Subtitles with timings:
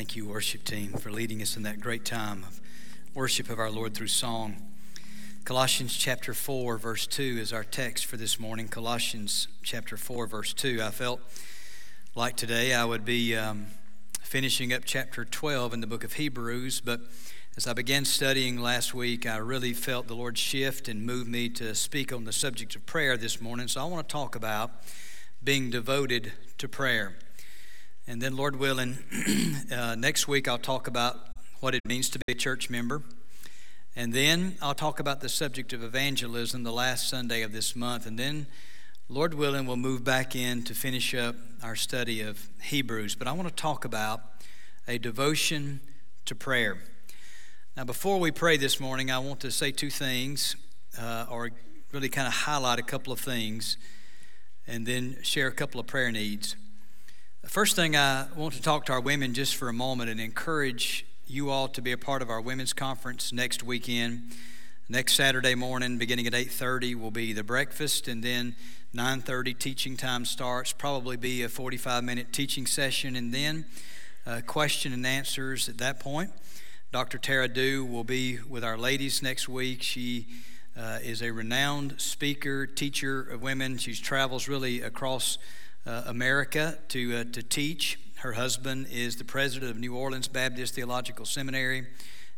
[0.00, 2.58] Thank you, worship team, for leading us in that great time of
[3.12, 4.56] worship of our Lord through song.
[5.44, 8.66] Colossians chapter 4, verse 2 is our text for this morning.
[8.66, 10.80] Colossians chapter 4, verse 2.
[10.82, 11.20] I felt
[12.14, 13.66] like today I would be um,
[14.22, 17.02] finishing up chapter 12 in the book of Hebrews, but
[17.58, 21.50] as I began studying last week, I really felt the Lord shift and move me
[21.50, 23.68] to speak on the subject of prayer this morning.
[23.68, 24.70] So I want to talk about
[25.44, 27.16] being devoted to prayer.
[28.10, 28.98] And then, Lord willing,
[29.72, 31.28] uh, next week I'll talk about
[31.60, 33.04] what it means to be a church member.
[33.94, 38.06] And then I'll talk about the subject of evangelism the last Sunday of this month.
[38.06, 38.48] And then,
[39.08, 43.14] Lord willing, we'll move back in to finish up our study of Hebrews.
[43.14, 44.22] But I want to talk about
[44.88, 45.78] a devotion
[46.24, 46.78] to prayer.
[47.76, 50.56] Now, before we pray this morning, I want to say two things,
[51.00, 51.50] uh, or
[51.92, 53.76] really kind of highlight a couple of things,
[54.66, 56.56] and then share a couple of prayer needs.
[57.50, 61.04] First thing I want to talk to our women just for a moment and encourage
[61.26, 64.36] you all to be a part of our women's conference next weekend.
[64.88, 68.54] Next Saturday morning, beginning at 8:30, will be the breakfast, and then
[68.94, 70.72] 9:30 teaching time starts.
[70.72, 73.64] Probably be a 45-minute teaching session, and then
[74.24, 76.30] uh, question and answers at that point.
[76.92, 77.18] Dr.
[77.18, 79.82] Tara Dew will be with our ladies next week.
[79.82, 80.28] She
[80.76, 83.76] uh, is a renowned speaker, teacher of women.
[83.76, 85.36] She travels really across
[85.86, 87.98] uh, America to, uh, to teach.
[88.16, 91.86] Her husband is the president of New Orleans Baptist Theological Seminary.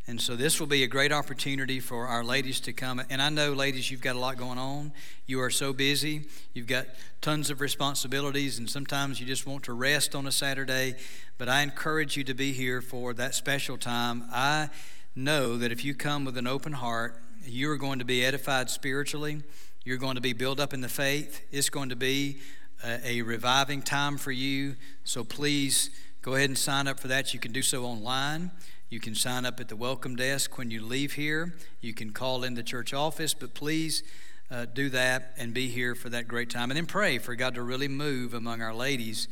[0.05, 3.01] And so this will be a great opportunity for our ladies to come.
[3.09, 4.91] And I know, ladies, you've got a lot going on.
[5.27, 6.25] You are so busy.
[6.53, 6.87] You've got
[7.21, 10.95] tons of responsibilities, and sometimes you just want to rest on a Saturday.
[11.37, 14.25] But I encourage you to be here for that special time.
[14.33, 14.69] I
[15.15, 18.69] know that if you come with an open heart, you are going to be edified
[18.69, 19.41] spiritually.
[19.85, 21.41] You're going to be built up in the faith.
[21.49, 22.39] It's going to be
[22.83, 24.75] a, reviving time for you.
[25.03, 25.89] So please
[26.21, 27.33] go ahead and sign up for that.
[27.33, 28.51] You can do so online.
[28.89, 31.55] You can sign up at the welcome desk when you leave here.
[31.81, 34.03] You can call in the church office, but please
[34.51, 36.69] uh, do that and be here for that great time.
[36.69, 39.27] And then pray for God to really move among our ladies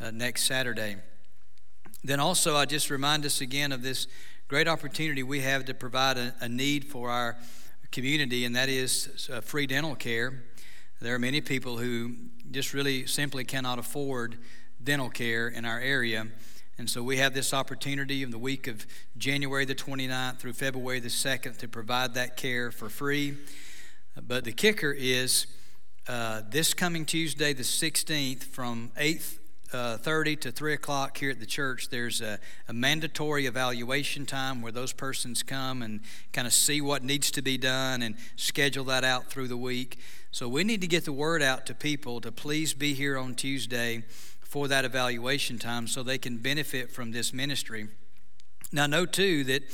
[0.00, 0.96] uh, next Saturday.
[2.02, 4.06] Then also, I just remind us again of this
[4.48, 7.36] great opportunity we have to provide a, a need for our
[7.92, 10.42] community, and that is uh, free dental care.
[11.04, 12.14] There are many people who
[12.50, 14.38] just really simply cannot afford
[14.82, 16.28] dental care in our area.
[16.78, 18.86] And so we have this opportunity in the week of
[19.18, 23.36] January the 29th through February the 2nd to provide that care for free.
[24.26, 25.46] But the kicker is
[26.08, 29.20] uh, this coming Tuesday, the 16th, from 8
[29.74, 34.62] uh, 30 to 3 o'clock here at the church, there's a, a, mandatory evaluation time
[34.62, 36.00] where those persons come and
[36.32, 39.98] kind of see what needs to be done and schedule that out through the week.
[40.30, 43.34] So we need to get the word out to people to please be here on
[43.34, 44.04] Tuesday
[44.40, 47.88] for that evaluation time so they can benefit from this ministry.
[48.70, 49.64] Now, know too that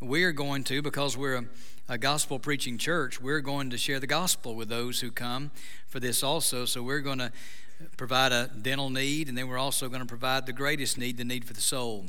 [0.00, 1.44] we're going to, because we're a,
[1.86, 5.50] a gospel preaching church, we're going to share the gospel with those who come
[5.86, 6.64] for this also.
[6.64, 7.32] So we're going to
[7.96, 11.24] provide a dental need, and then we're also going to provide the greatest need, the
[11.24, 12.06] need for the soul,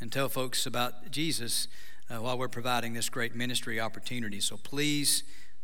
[0.00, 1.68] and tell folks about Jesus
[2.10, 4.40] uh, while we're providing this great ministry opportunity.
[4.40, 5.22] So please,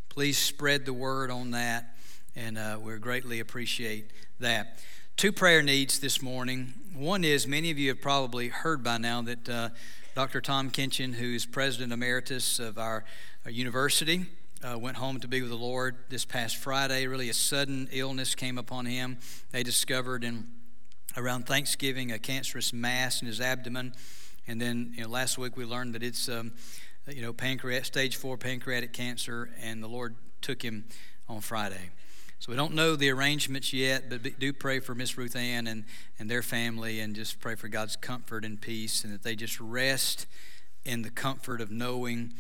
[0.09, 1.97] please spread the word on that,
[2.37, 4.11] and uh, we greatly appreciate
[4.41, 4.79] that.
[5.17, 6.75] Two prayer needs this morning.
[6.95, 9.69] One is many of you have probably heard by now that uh,
[10.15, 10.41] Dr.
[10.41, 13.05] Tom Kinchen, who is president emeritus of our,
[13.45, 14.27] our university,
[14.63, 17.07] uh, went home to be with the Lord this past Friday.
[17.07, 19.19] Really, a sudden illness came upon him.
[19.53, 20.49] They discovered in
[21.17, 23.95] around Thanksgiving a cancerous mass in his abdomen,
[24.47, 26.53] and then you know, last week we learned that it's um,
[27.07, 30.87] you know pancreatic stage four pancreatic cancer, and the Lord took him
[31.29, 31.91] on Friday.
[32.41, 35.85] So we don't know the arrangements yet, but do pray for Miss Ruth Ann and,
[36.21, 39.61] and their family, and just pray for God's comfort and peace, and that they just
[39.61, 40.27] rest
[40.85, 42.33] in the comfort of knowing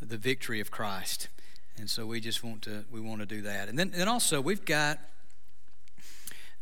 [0.00, 1.28] the victory of Christ.
[1.78, 3.68] And so we just want to we want to do that.
[3.68, 4.98] And then and also we've got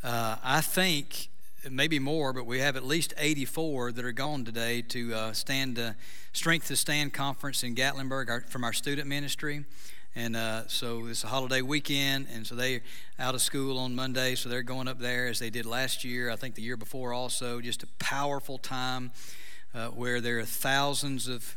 [0.02, 1.28] uh, I think
[1.70, 5.78] maybe more, but we have at least 84 that are gone today to uh, stand
[5.78, 5.92] uh,
[6.32, 9.64] Strength to Stand conference in Gatlinburg our, from our student ministry.
[10.16, 12.82] And uh, so it's a holiday weekend, and so they're
[13.18, 16.30] out of school on Monday, so they're going up there as they did last year,
[16.30, 17.60] I think the year before also.
[17.60, 19.10] Just a powerful time
[19.74, 21.56] uh, where there are thousands of,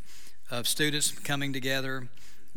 [0.50, 2.08] of students coming together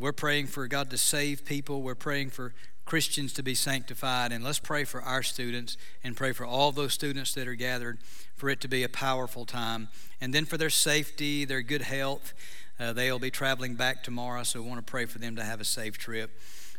[0.01, 1.83] we're praying for God to save people.
[1.83, 2.53] We're praying for
[2.85, 4.31] Christians to be sanctified.
[4.31, 7.99] And let's pray for our students and pray for all those students that are gathered
[8.35, 9.89] for it to be a powerful time.
[10.19, 12.33] And then for their safety, their good health.
[12.79, 15.61] Uh, they'll be traveling back tomorrow, so we want to pray for them to have
[15.61, 16.31] a safe trip.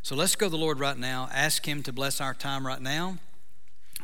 [0.02, 1.28] So let's go to the Lord right now.
[1.32, 3.18] Ask Him to bless our time right now.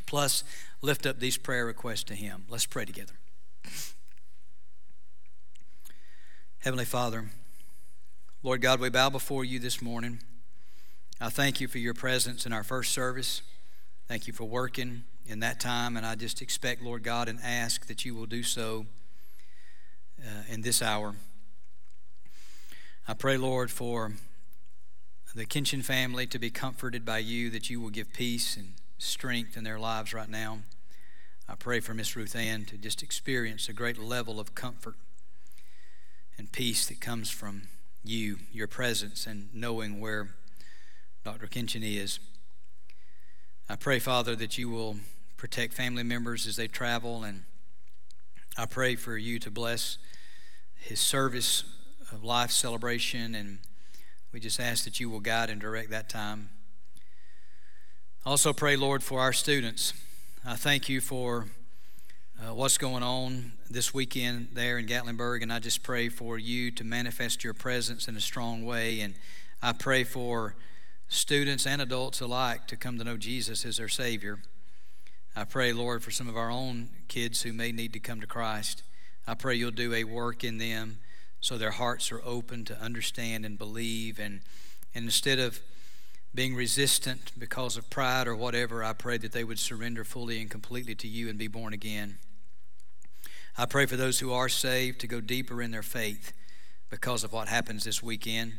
[0.07, 0.45] Plus,
[0.81, 2.45] lift up these prayer requests to Him.
[2.49, 3.15] Let's pray together.
[6.61, 7.31] Heavenly Father,
[8.45, 10.21] Lord God, we bow before you this morning.
[11.21, 13.43] I thank you for your presence in our first service.
[14.07, 17.89] Thank you for working in that time, and I just expect, Lord God, and ask
[17.89, 18.87] that you will do so
[20.21, 21.17] uh, in this hour.
[23.09, 24.13] I pray, Lord, for
[25.35, 29.57] the Kinchen family to be comforted by you, that you will give peace and strength
[29.57, 30.61] in their lives right now.
[31.49, 34.95] I pray for Miss Ruth Ann to just experience a great level of comfort
[36.39, 37.63] and peace that comes from
[38.05, 40.35] you, your presence, and knowing where
[41.25, 41.47] Dr.
[41.47, 42.21] Kinchen is.
[43.69, 44.97] I pray, Father, that you will
[45.37, 47.43] protect family members as they travel, and
[48.57, 49.99] I pray for you to bless
[50.75, 51.65] his service
[52.11, 53.59] of life celebration, and
[54.33, 56.51] we just ask that you will guide and direct that time.
[58.25, 59.93] Also, pray, Lord, for our students.
[60.45, 61.47] I thank you for
[62.41, 66.71] uh, what's going on this weekend there in Gatlinburg, and I just pray for you
[66.73, 69.01] to manifest your presence in a strong way.
[69.01, 69.15] And
[69.61, 70.55] I pray for
[71.09, 74.39] students and adults alike to come to know Jesus as their Savior.
[75.35, 78.27] I pray, Lord, for some of our own kids who may need to come to
[78.27, 78.85] Christ.
[79.27, 80.99] I pray you'll do a work in them
[81.41, 84.21] so their hearts are open to understand and believe.
[84.21, 84.41] And,
[84.95, 85.61] and instead of
[86.35, 90.51] being resistant because of pride or whatever, I pray that they would surrender fully and
[90.51, 92.19] completely to you and be born again.
[93.57, 96.33] I pray for those who are saved to go deeper in their faith
[96.91, 98.53] because of what happens this weekend.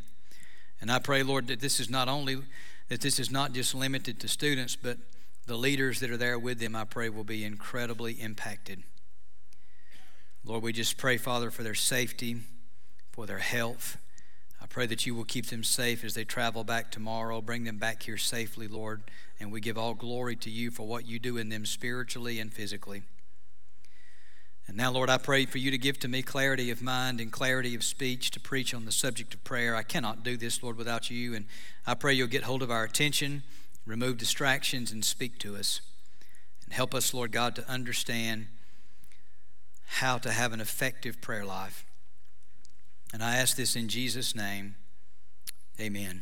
[0.81, 2.41] And I pray, Lord, that this is not only
[2.89, 4.97] that this is not just limited to students, but
[5.45, 8.83] the leaders that are there with them, I pray, will be incredibly impacted.
[10.43, 12.37] Lord, we just pray, Father, for their safety,
[13.11, 13.97] for their health.
[14.69, 17.41] Pray that you will keep them safe as they travel back tomorrow.
[17.41, 19.01] Bring them back here safely, Lord.
[19.39, 22.53] And we give all glory to you for what you do in them spiritually and
[22.53, 23.01] physically.
[24.67, 27.31] And now, Lord, I pray for you to give to me clarity of mind and
[27.31, 29.75] clarity of speech to preach on the subject of prayer.
[29.75, 31.33] I cannot do this, Lord, without you.
[31.33, 31.45] And
[31.87, 33.41] I pray you'll get hold of our attention,
[33.87, 35.81] remove distractions, and speak to us.
[36.63, 38.45] And help us, Lord God, to understand
[39.87, 41.83] how to have an effective prayer life.
[43.13, 44.75] And I ask this in Jesus' name.
[45.79, 46.21] Amen.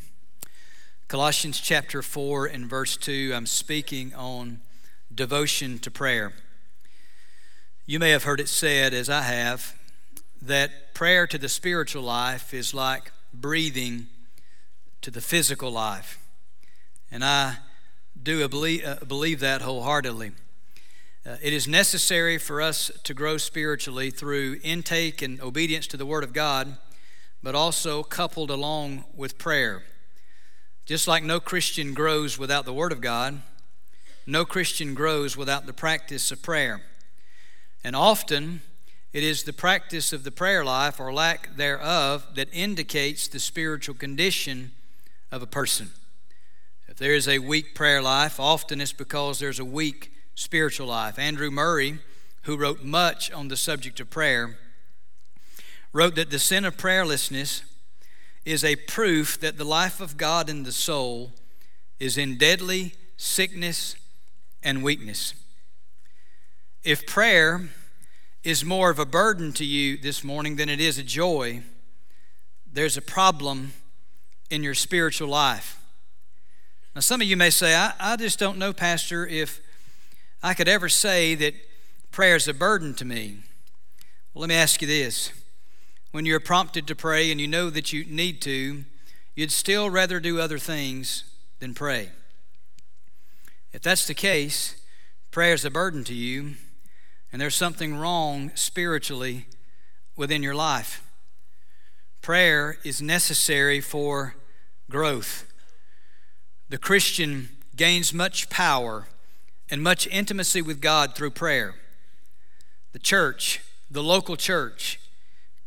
[1.08, 4.62] Colossians chapter 4 and verse 2, I'm speaking on
[5.14, 6.34] devotion to prayer.
[7.86, 9.76] You may have heard it said, as I have,
[10.42, 14.08] that prayer to the spiritual life is like breathing
[15.02, 16.20] to the physical life.
[17.12, 17.58] And I
[18.22, 20.32] do believe, uh, believe that wholeheartedly.
[21.28, 26.06] Uh, it is necessary for us to grow spiritually through intake and obedience to the
[26.06, 26.78] Word of God,
[27.44, 29.84] but also coupled along with prayer.
[30.86, 33.42] Just like no Christian grows without the Word of God,
[34.26, 36.82] no Christian grows without the practice of prayer.
[37.84, 38.62] And often
[39.12, 43.96] it is the practice of the prayer life or lack thereof that indicates the spiritual
[43.96, 44.72] condition
[45.30, 45.92] of a person.
[46.88, 51.18] If there is a weak prayer life, often it's because there's a weak spiritual life.
[51.18, 51.98] Andrew Murray,
[52.44, 54.56] who wrote much on the subject of prayer,
[55.92, 57.64] wrote that the sin of prayerlessness
[58.46, 61.32] is a proof that the life of God in the soul
[62.00, 63.96] is in deadly sickness
[64.62, 65.34] and weakness.
[66.84, 67.70] If prayer
[68.44, 71.64] is more of a burden to you this morning than it is a joy,
[72.72, 73.74] there's a problem
[74.52, 75.82] in your spiritual life.
[76.94, 79.62] Now, some of you may say, I, I just don't know, Pastor, if
[80.44, 81.56] I could ever say that
[82.12, 83.38] prayer is a burden to me.
[84.34, 85.32] Well, let me ask you this.
[86.12, 88.86] When you're prompted to pray and you know that you need to,
[89.36, 91.24] you'd still rather do other things
[91.60, 92.10] than pray.
[93.74, 94.76] If that's the case,
[95.32, 96.56] prayer is a burden to you,
[97.32, 99.48] and there's something wrong spiritually
[100.16, 101.04] within your life.
[102.22, 104.36] Prayer is necessary for
[104.90, 105.52] growth.
[106.70, 109.08] The Christian gains much power
[109.70, 111.76] and much intimacy with God through prayer.
[112.94, 115.00] The church, the local church,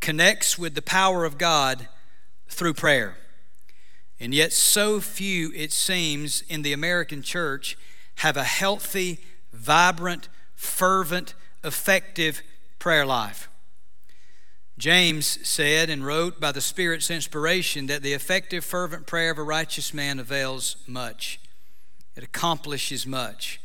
[0.01, 1.89] connects with the power of God
[2.49, 3.17] through prayer.
[4.19, 7.77] And yet, so few, it seems, in the American church
[8.17, 9.19] have a healthy,
[9.53, 12.43] vibrant, fervent, effective
[12.79, 13.49] prayer life.
[14.77, 19.43] James said and wrote by the Spirit's inspiration that the effective, fervent prayer of a
[19.43, 21.39] righteous man avails much.
[22.17, 23.61] It accomplishes much.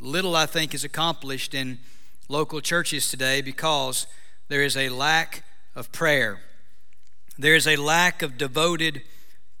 [0.00, 1.78] Little, I think, is accomplished in
[2.28, 4.06] local churches today because
[4.48, 6.40] there is a lack of prayer.
[7.38, 9.02] There is a lack of devoted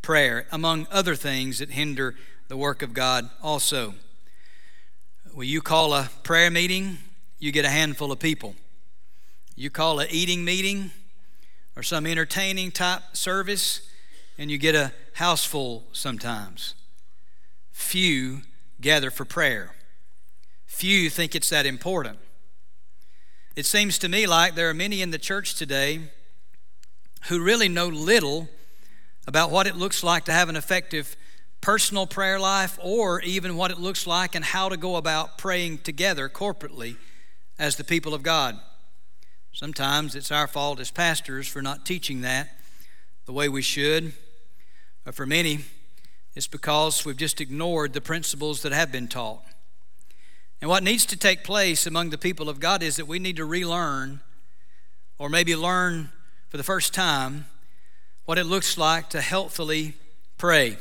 [0.02, 2.14] prayer, among other things that hinder
[2.48, 3.94] the work of God also.
[5.34, 6.98] Will you call a prayer meeting
[7.38, 8.54] you get a handful of people.
[9.54, 10.90] You call an eating meeting,
[11.76, 13.88] or some entertaining type service,
[14.36, 16.74] and you get a house full sometimes.
[17.70, 18.42] Few
[18.80, 19.74] gather for prayer.
[20.78, 22.20] Few think it's that important.
[23.56, 26.02] It seems to me like there are many in the church today
[27.26, 28.48] who really know little
[29.26, 31.16] about what it looks like to have an effective
[31.60, 35.78] personal prayer life or even what it looks like and how to go about praying
[35.78, 36.94] together corporately
[37.58, 38.56] as the people of God.
[39.52, 42.56] Sometimes it's our fault as pastors for not teaching that
[43.26, 44.12] the way we should,
[45.04, 45.58] but for many,
[46.36, 49.42] it's because we've just ignored the principles that have been taught.
[50.60, 53.36] And what needs to take place among the people of God is that we need
[53.36, 54.20] to relearn,
[55.16, 56.10] or maybe learn
[56.48, 57.46] for the first time,
[58.24, 59.94] what it looks like to healthily
[60.36, 60.78] pray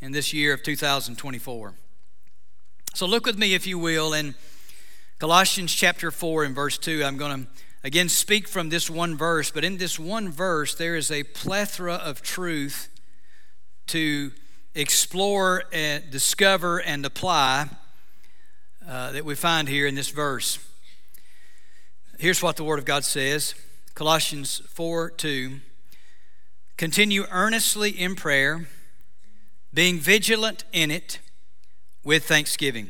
[0.00, 1.74] in this year of 2024.
[2.94, 4.34] So look with me, if you will, in
[5.20, 7.04] Colossians chapter 4 and verse 2.
[7.04, 7.50] I'm going to
[7.84, 11.94] again speak from this one verse, but in this one verse, there is a plethora
[11.94, 12.88] of truth
[13.88, 14.32] to
[14.74, 17.68] explore and discover and apply
[18.86, 20.58] uh, that we find here in this verse.
[22.18, 23.54] Here's what the Word of God says
[23.94, 25.60] Colossians 4 2.
[26.76, 28.66] Continue earnestly in prayer
[29.72, 31.18] being vigilant in it
[32.02, 32.88] with thanksgiving.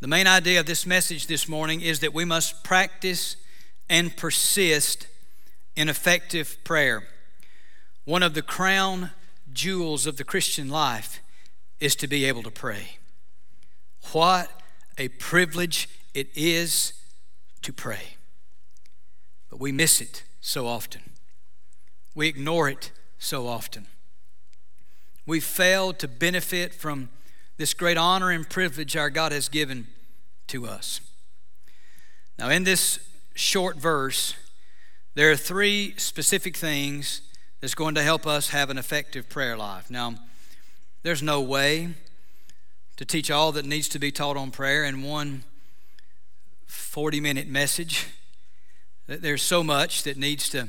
[0.00, 3.36] The main idea of this message this morning is that we must practice
[3.88, 5.06] and persist
[5.76, 7.04] in effective prayer.
[8.04, 9.12] One of the crown
[9.52, 11.20] jewels of the Christian life
[11.80, 12.98] is to be able to pray.
[14.12, 14.50] What
[14.98, 16.92] a privilege it is
[17.62, 18.16] to pray.
[19.50, 21.00] But we miss it so often,
[22.14, 23.86] we ignore it so often
[25.26, 27.08] we fail to benefit from
[27.56, 29.86] this great honor and privilege our God has given
[30.48, 31.00] to us.
[32.38, 32.98] Now, in this
[33.34, 34.34] short verse,
[35.14, 37.22] there are three specific things
[37.60, 39.90] that's going to help us have an effective prayer life.
[39.90, 40.14] Now,
[41.02, 41.94] there's no way
[42.96, 45.44] to teach all that needs to be taught on prayer in one
[46.66, 48.06] 40 minute message.
[49.06, 50.68] There's so much that needs to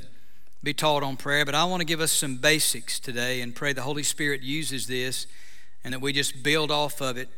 [0.64, 3.74] be taught on prayer, but I want to give us some basics today and pray
[3.74, 5.28] the Holy Spirit uses this
[5.84, 7.30] and that we just build off of it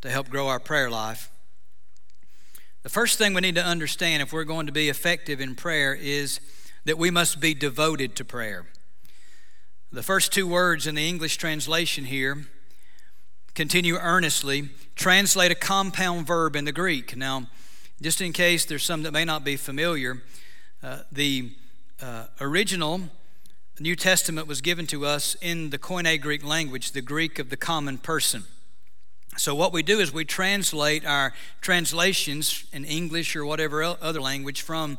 [0.00, 1.30] to help grow our prayer life.
[2.82, 5.94] The first thing we need to understand if we're going to be effective in prayer
[5.94, 6.40] is
[6.84, 8.66] that we must be devoted to prayer.
[9.92, 12.46] The first two words in the English translation here,
[13.56, 17.16] continue earnestly, translate a compound verb in the Greek.
[17.16, 17.46] Now,
[18.02, 20.22] just in case there's some that may not be familiar,
[20.82, 21.52] uh, the
[22.02, 23.00] uh, original
[23.80, 27.56] New Testament was given to us in the Koine Greek language, the Greek of the
[27.56, 28.44] common person.
[29.38, 31.32] So, what we do is we translate our
[31.62, 34.98] translations in English or whatever other language from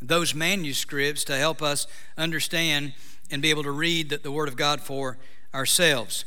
[0.00, 2.92] those manuscripts to help us understand
[3.28, 5.18] and be able to read the Word of God for
[5.52, 6.24] ourselves.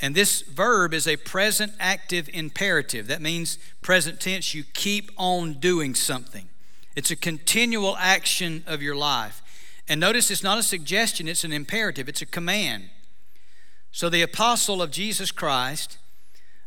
[0.00, 3.08] And this verb is a present active imperative.
[3.08, 6.48] That means present tense, you keep on doing something.
[6.94, 9.42] It's a continual action of your life.
[9.88, 12.90] And notice it's not a suggestion, it's an imperative, it's a command.
[13.90, 15.98] So the apostle of Jesus Christ,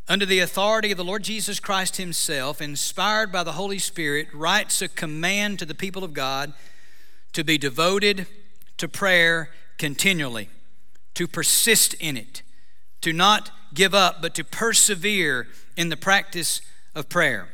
[0.07, 4.81] under the authority of the Lord Jesus Christ himself, inspired by the Holy Spirit, writes
[4.81, 6.53] a command to the people of God
[7.33, 8.25] to be devoted
[8.77, 10.50] to prayer continually,
[11.13, 12.41] to persist in it,
[13.01, 16.62] to not give up, but to persevere in the practice
[16.96, 17.50] of prayer.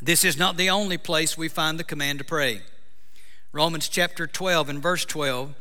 [0.00, 2.62] This is not the only place we find the command to pray.
[3.52, 5.54] Romans chapter 12 and verse 12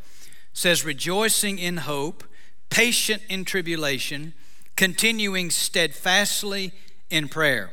[0.53, 2.23] says, Rejoicing in hope,
[2.69, 4.33] patient in tribulation,
[4.75, 6.71] continuing steadfastly
[7.09, 7.71] in prayer.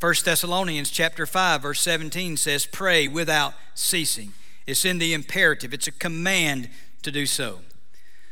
[0.00, 4.32] 1 Thessalonians chapter 5 verse 17 says pray without ceasing.
[4.66, 5.74] It's in the imperative.
[5.74, 6.70] It's a command
[7.02, 7.60] to do so.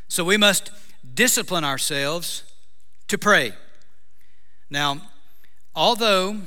[0.09, 0.71] So we must
[1.14, 2.45] discipline ourselves
[3.09, 3.52] to pray.
[4.71, 5.00] Now,
[5.75, 6.38] although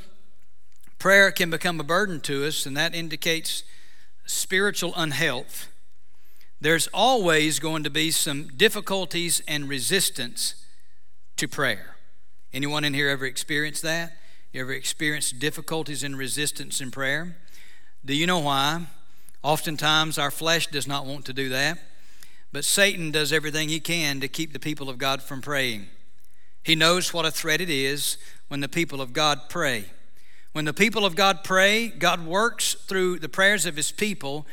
[1.02, 3.64] Prayer can become a burden to us, and that indicates
[4.28, 5.68] spiritual unhealth.
[6.60, 10.64] There's always going to be some difficulties and resistance
[11.38, 11.96] to prayer.
[12.54, 14.16] Anyone in here ever experienced that?
[14.54, 17.36] You ever experienced difficulties and resistance in prayer?
[18.06, 18.86] Do you know why?
[19.42, 21.80] Oftentimes our flesh does not want to do that,
[22.52, 25.88] but Satan does everything he can to keep the people of God from praying.
[26.64, 28.18] He knows what a threat it is
[28.48, 29.86] when the people of God pray.
[30.52, 34.46] When the people of God pray, God works through the prayers of his people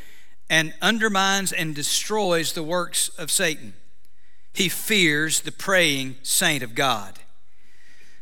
[0.49, 3.75] and undermines and destroys the works of Satan.
[4.53, 7.19] He fears the praying saint of God.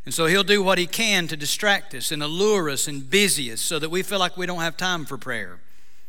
[0.04, 3.52] And so he'll do what he can to distract us and allure us and busy
[3.52, 5.61] us so that we feel like we don't have time for prayer.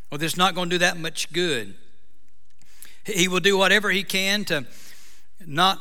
[0.10, 1.76] or that's not going to do that much good.
[3.08, 4.66] He will do whatever he can to
[5.46, 5.80] not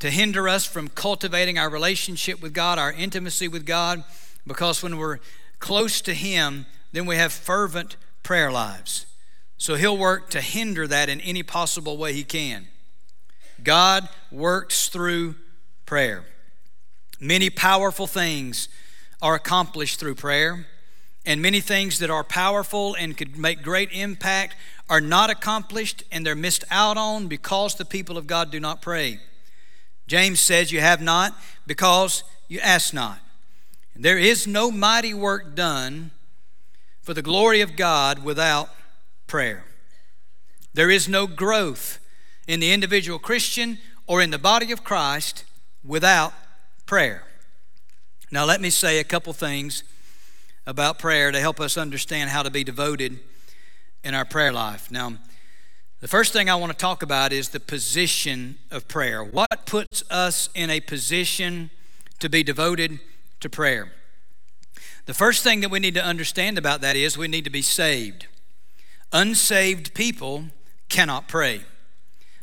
[0.00, 4.02] to hinder us from cultivating our relationship with God, our intimacy with God,
[4.46, 5.18] because when we're
[5.58, 9.06] close to him, then we have fervent prayer lives.
[9.56, 12.66] So he'll work to hinder that in any possible way he can.
[13.62, 15.36] God works through
[15.86, 16.24] prayer.
[17.20, 18.68] Many powerful things
[19.22, 20.66] are accomplished through prayer,
[21.26, 24.56] and many things that are powerful and could make great impact
[24.88, 28.82] are not accomplished and they're missed out on because the people of God do not
[28.82, 29.20] pray.
[30.06, 31.34] James says, You have not
[31.66, 33.20] because you ask not.
[33.96, 36.10] There is no mighty work done
[37.00, 38.70] for the glory of God without
[39.26, 39.64] prayer.
[40.74, 42.00] There is no growth
[42.46, 45.44] in the individual Christian or in the body of Christ
[45.84, 46.34] without
[46.86, 47.24] prayer.
[48.30, 49.84] Now, let me say a couple things
[50.66, 53.20] about prayer to help us understand how to be devoted
[54.02, 54.90] in our prayer life.
[54.90, 55.14] Now,
[56.00, 59.24] the first thing I want to talk about is the position of prayer.
[59.24, 61.70] What puts us in a position
[62.18, 63.00] to be devoted
[63.40, 63.92] to prayer?
[65.06, 67.62] The first thing that we need to understand about that is we need to be
[67.62, 68.26] saved.
[69.12, 70.46] Unsaved people
[70.88, 71.62] cannot pray.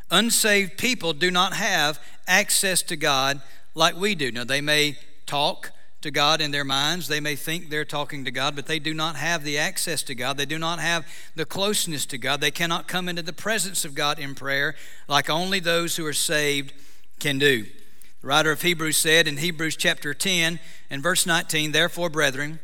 [0.10, 3.42] Unsaved people do not have access to God
[3.74, 4.32] like we do.
[4.32, 8.31] Now, they may talk to God in their minds, they may think they're talking to
[8.31, 10.38] God, but they do not have the access to God.
[10.38, 11.05] They do not have
[11.36, 12.41] the closeness to God.
[12.41, 14.75] They cannot come into the presence of God in prayer
[15.08, 16.74] like only those who are saved
[17.20, 17.63] can do.
[18.22, 22.60] The writer of Hebrews said in Hebrews chapter 10 and verse 19, Therefore, brethren,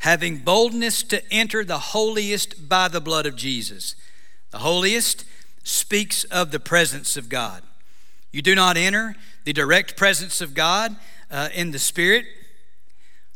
[0.00, 3.94] having boldness to enter the holiest by the blood of Jesus.
[4.50, 5.24] The holiest
[5.62, 7.62] speaks of the presence of God.
[8.32, 10.96] You do not enter the direct presence of God
[11.30, 12.26] uh, in the Spirit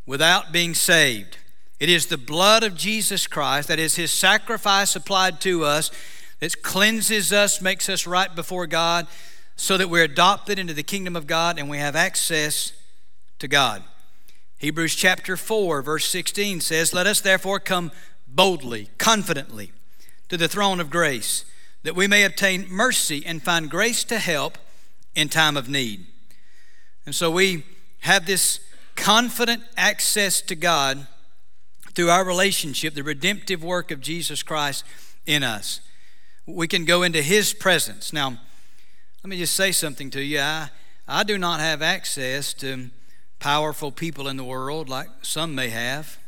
[0.06, 1.38] without being saved.
[1.80, 5.90] It is the blood of Jesus Christ, that is His sacrifice applied to us,
[6.40, 9.06] that cleanses us, makes us right before God,
[9.56, 12.73] so that we're adopted into the kingdom of God and we have access
[13.38, 13.82] to God.
[14.58, 17.92] Hebrews chapter 4, verse 16 says, Let us therefore come
[18.26, 19.73] boldly, confidently
[20.28, 21.45] to the throne of grace,
[21.82, 24.58] that we may obtain mercy and find grace to help
[25.14, 26.06] in time of need.
[27.04, 27.64] And so we
[28.04, 28.60] have this
[28.97, 31.06] confident access to God
[31.95, 34.84] through our relationship, the redemptive work of Jesus Christ
[35.25, 35.80] in us.
[36.45, 38.12] We can go into His presence.
[38.12, 38.38] Now,
[39.23, 40.38] let me just say something to you.
[40.38, 40.69] I,
[41.08, 42.90] I do not have access to
[43.38, 46.19] powerful people in the world like some may have.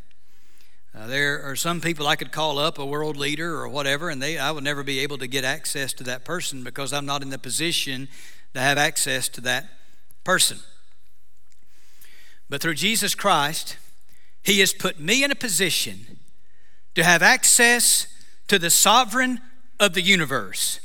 [0.95, 4.23] Uh, there are some people I could call up, a world leader or whatever, and
[4.23, 7.21] they, I would never be able to get access to that person because I'm not
[7.21, 8.09] in the position
[8.55, 9.69] to have access to that
[10.25, 10.59] person.
[12.49, 13.77] But through Jesus Christ,
[14.43, 16.19] He has put me in a position
[16.95, 18.07] to have access
[18.49, 19.41] to the sovereign
[19.79, 20.81] of the universe,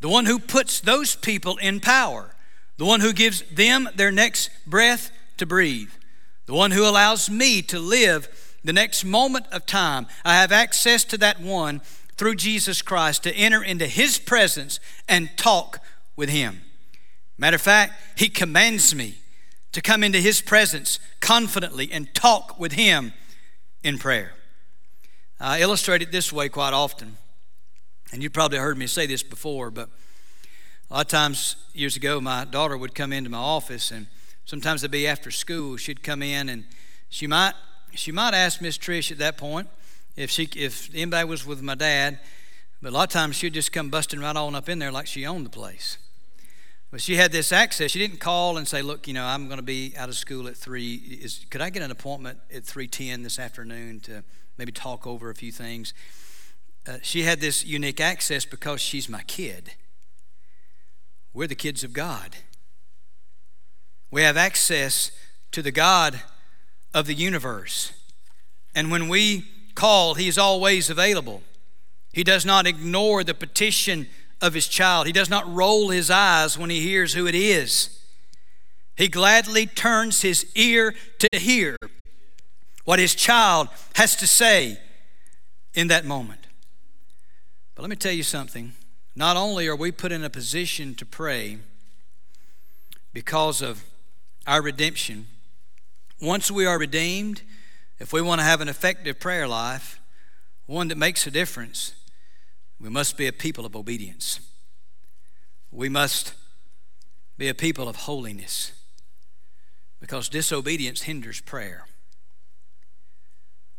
[0.00, 2.34] the one who puts those people in power,
[2.76, 5.90] the one who gives them their next breath to breathe,
[6.46, 8.28] the one who allows me to live
[8.62, 10.06] the next moment of time.
[10.24, 11.80] I have access to that one
[12.16, 15.80] through Jesus Christ to enter into his presence and talk
[16.14, 16.62] with him.
[17.38, 19.16] Matter of fact, he commands me
[19.76, 23.12] to come into his presence confidently and talk with him
[23.84, 24.32] in prayer.
[25.38, 27.18] I illustrate it this way quite often,
[28.10, 29.90] and you probably heard me say this before, but
[30.90, 34.06] a lot of times years ago, my daughter would come into my office and
[34.46, 35.76] sometimes it'd be after school.
[35.76, 36.64] She'd come in and
[37.10, 37.52] she might
[37.92, 39.68] she might ask Miss Trish at that point
[40.16, 42.18] if she if anybody was with my dad,
[42.80, 45.06] but a lot of times she'd just come busting right on up in there like
[45.06, 45.98] she owned the place.
[46.96, 47.90] But she had this access.
[47.90, 50.48] She didn't call and say, "Look, you know, I'm going to be out of school
[50.48, 50.94] at three.
[50.94, 54.24] Is could I get an appointment at three ten this afternoon to
[54.56, 55.92] maybe talk over a few things?"
[56.88, 59.74] Uh, she had this unique access because she's my kid.
[61.34, 62.36] We're the kids of God.
[64.10, 65.10] We have access
[65.52, 66.22] to the God
[66.94, 67.92] of the universe.
[68.74, 71.42] And when we call, He is always available.
[72.14, 74.08] He does not ignore the petition
[74.40, 78.00] of His child, He does not roll His eyes when He hears who it is.
[78.96, 81.76] He gladly turns His ear to hear
[82.84, 84.78] what His child has to say
[85.74, 86.46] in that moment.
[87.74, 88.72] But let me tell you something.
[89.14, 91.58] Not only are we put in a position to pray
[93.12, 93.84] because of
[94.46, 95.26] our redemption.
[96.20, 97.42] Once we are redeemed,
[97.98, 100.00] if we want to have an effective prayer life,
[100.66, 101.94] one that makes a difference,
[102.80, 104.40] we must be a people of obedience.
[105.70, 106.34] We must
[107.38, 108.72] be a people of holiness
[110.00, 111.86] because disobedience hinders prayer.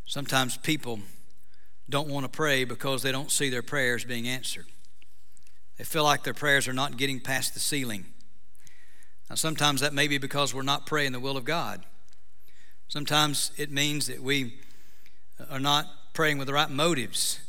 [0.06, 1.00] Sometimes people
[1.90, 4.66] don't want to pray because they don't see their prayers being answered.
[5.78, 8.06] They feel like their prayers are not getting past the ceiling.
[9.30, 11.86] Now, sometimes that may be because we're not praying the will of God.
[12.88, 14.60] Sometimes it means that we
[15.50, 17.40] are not praying with the right motives.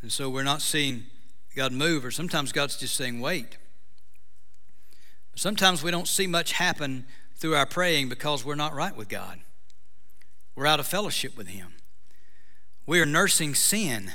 [0.00, 1.04] And so we're not seeing
[1.56, 3.58] God move, or sometimes God's just saying, wait.
[5.34, 7.06] Sometimes we don't see much happen
[7.36, 9.40] through our praying because we're not right with God.
[10.54, 11.74] We're out of fellowship with Him.
[12.86, 14.12] We are nursing sin.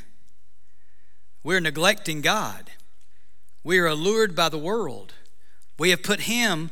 [1.44, 2.72] We're neglecting God.
[3.64, 5.14] We are allured by the world.
[5.78, 6.72] We have put Him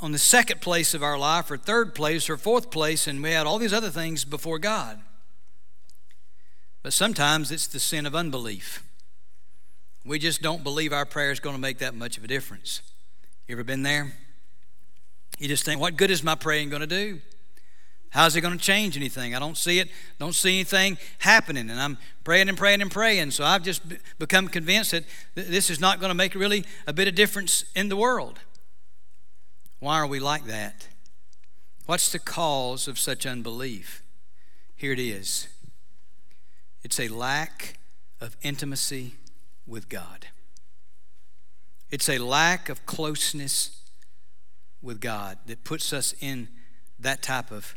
[0.00, 3.32] on the second place of our life, or third place, or fourth place, and we
[3.32, 5.00] had all these other things before God.
[6.82, 8.84] But sometimes it's the sin of unbelief.
[10.04, 12.82] We just don't believe our prayer is going to make that much of a difference.
[13.46, 14.14] You ever been there?
[15.38, 17.20] You just think, what good is my praying going to do?
[18.10, 19.34] How's it going to change anything?
[19.34, 21.68] I don't see it, don't see anything happening.
[21.68, 23.32] And I'm praying and praying and praying.
[23.32, 23.82] So I've just
[24.18, 27.88] become convinced that this is not going to make really a bit of difference in
[27.88, 28.40] the world.
[29.78, 30.88] Why are we like that?
[31.86, 34.02] What's the cause of such unbelief?
[34.74, 35.48] Here it is
[36.82, 37.78] it's a lack
[38.20, 39.14] of intimacy
[39.66, 40.28] with God,
[41.90, 43.82] it's a lack of closeness
[44.80, 46.48] with God that puts us in
[46.98, 47.74] that type of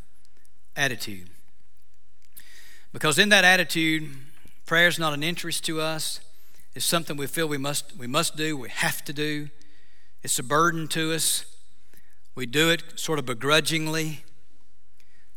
[0.76, 1.30] attitude.
[2.94, 4.10] Because in that attitude,
[4.66, 6.20] prayer is not an interest to us.
[6.74, 9.50] It's something we feel we must, we must do, we have to do.
[10.24, 11.46] It's a burden to us.
[12.36, 14.24] We do it sort of begrudgingly.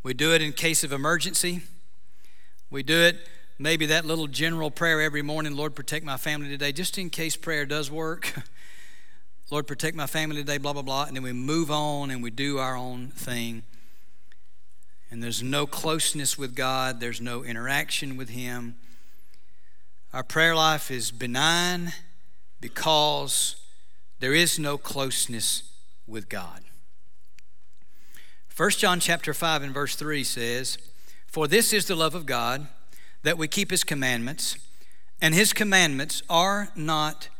[0.02, 1.62] We do it in case of emergency.
[2.70, 6.72] We do it maybe that little general prayer every morning Lord, protect my family today,
[6.72, 8.34] just in case prayer does work.
[9.50, 11.04] Lord, protect my family today, blah, blah, blah.
[11.04, 13.62] And then we move on and we do our own thing.
[15.10, 18.76] And there's no closeness with God, there's no interaction with Him.
[20.12, 21.92] Our prayer life is benign
[22.60, 23.56] because
[24.20, 25.64] there is no closeness
[26.06, 26.62] with God.
[28.56, 30.78] 1 John chapter 5 and verse 3 says,
[31.26, 32.68] For this is the love of God,
[33.24, 34.56] that we keep his commandments,
[35.20, 37.30] and his commandments are not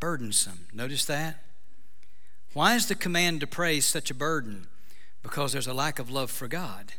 [0.00, 0.66] burdensome.
[0.72, 1.44] Notice that?
[2.54, 4.66] Why is the command to pray such a burden?
[5.22, 6.94] Because there's a lack of love for God.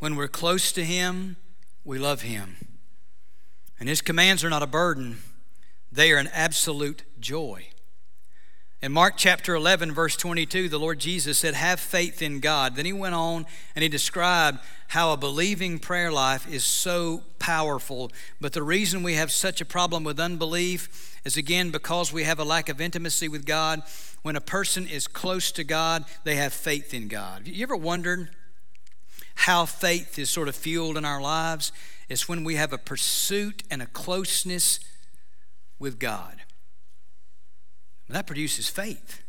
[0.00, 1.36] When we're close to him,
[1.84, 2.56] we love him.
[3.78, 5.18] And his commands are not a burden,
[5.90, 7.68] they are an absolute joy.
[8.82, 12.76] In Mark chapter 11, verse 22, the Lord Jesus said, Have faith in God.
[12.76, 14.58] Then he went on and he described
[14.88, 18.12] how a believing prayer life is so powerful.
[18.38, 22.38] But the reason we have such a problem with unbelief is again because we have
[22.38, 23.82] a lack of intimacy with God.
[24.20, 27.48] When a person is close to God, they have faith in God.
[27.48, 28.28] You ever wondered
[29.36, 31.72] how faith is sort of fueled in our lives?
[32.10, 34.80] It's when we have a pursuit and a closeness
[35.78, 36.42] with God.
[38.08, 39.22] That produces faith.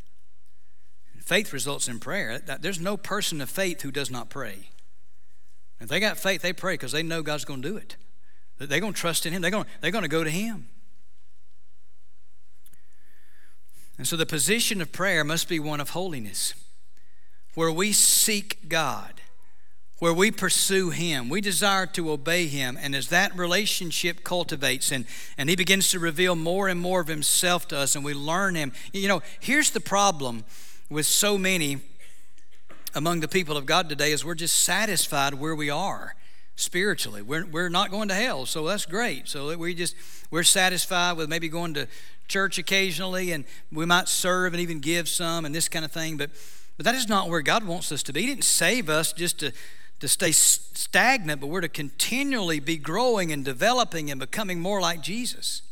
[1.20, 2.40] Faith results in prayer.
[2.40, 4.70] There's no person of faith who does not pray.
[5.80, 7.98] If they got faith, they pray because they know God's going to do it.
[8.60, 9.42] They're going to trust in Him.
[9.42, 10.70] They're going, they're going to go to Him.
[13.98, 16.54] And so the position of prayer must be one of holiness,
[17.56, 19.22] where we seek God
[20.00, 21.30] where we pursue Him.
[21.30, 22.78] We desire to obey Him.
[22.80, 25.06] And as that relationship cultivates and,
[25.38, 28.56] and He begins to reveal more and more of Himself to us and we learn
[28.56, 30.44] Him, you know, here's the problem
[30.90, 31.80] with so many
[32.96, 36.16] among the people of God today is we're just satisfied where we are
[36.56, 37.22] spiritually.
[37.22, 39.28] We're, we're not going to hell, so that's great.
[39.28, 39.96] So we just,
[40.32, 41.88] we're satisfied with maybe going to
[42.28, 46.18] church occasionally and we might serve and even give some and this kind of thing,
[46.18, 46.30] but
[46.78, 48.22] but that is not where God wants us to be.
[48.22, 49.52] He didn't save us just to
[50.00, 55.02] to stay stagnant, but we're to continually be growing and developing and becoming more like
[55.02, 55.64] Jesus.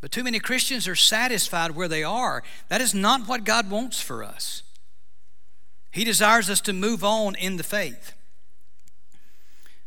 [0.00, 2.42] But too many Christians are satisfied where they are.
[2.68, 4.64] That is not what God wants for us.
[5.92, 8.14] He desires us to move on in the faith.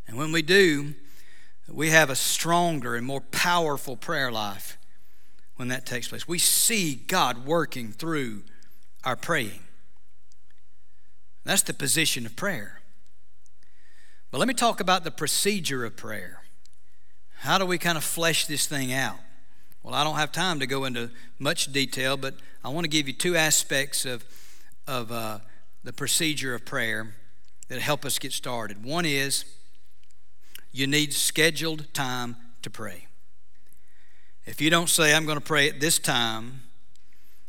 [0.08, 0.94] And when we do,
[1.68, 4.78] we have a stronger and more powerful prayer life
[5.56, 6.28] when that takes place.
[6.28, 8.44] We see God working through
[9.04, 9.62] our praying.
[11.44, 12.82] That's the position of prayer.
[14.36, 16.42] But let me talk about the procedure of prayer.
[17.38, 19.16] How do we kind of flesh this thing out?
[19.82, 23.08] Well, I don't have time to go into much detail, but I want to give
[23.08, 24.26] you two aspects of,
[24.88, 25.40] of uh,
[25.86, 27.16] the procedure of prayer
[27.70, 28.84] that help us get started.
[28.84, 29.46] One is
[30.74, 33.08] you need scheduled time to pray.
[34.46, 36.64] If you don't say, I'm going to pray at this time,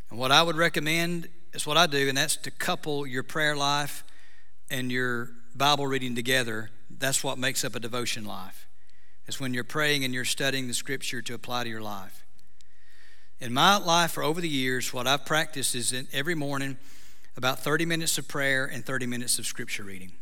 [0.09, 3.57] and what I would recommend is what I do, and that's to couple your prayer
[3.57, 4.05] life
[4.71, 8.67] and your Bible reading together that's what makes up a devotion life.
[9.27, 12.25] It's when you're praying and you're studying the scripture to apply to your life.
[13.41, 16.79] In my life, for over the years, what I've practiced is every morning
[17.37, 20.13] about 30 minutes of prayer and 30 minutes of scripture reading,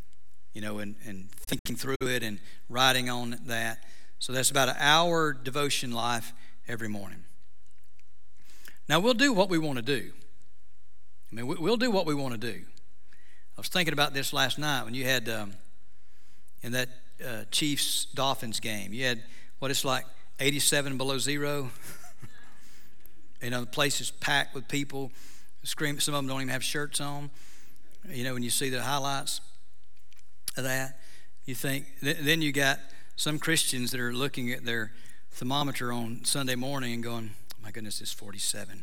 [0.52, 3.78] you know, and, and thinking through it and writing on that.
[4.18, 6.32] So that's about an hour devotion life
[6.66, 7.24] every morning.
[8.88, 10.10] Now, we'll do what we want to do.
[11.30, 12.62] I mean, we'll do what we want to do.
[13.56, 15.52] I was thinking about this last night when you had um,
[16.64, 16.88] in that
[17.24, 19.22] uh, Chiefs Dolphins game, you had
[19.58, 20.06] what it's like
[20.40, 21.70] 87 below zero.
[23.42, 25.12] you know, the place is packed with people.
[25.62, 27.30] Scream, some of them don't even have shirts on.
[28.08, 29.42] You know, when you see the highlights
[30.56, 30.98] of that,
[31.44, 32.80] you think, then you got
[33.16, 34.92] some Christians that are looking at their
[35.32, 38.82] thermometer on Sunday morning and going, oh my goodness, it's 47.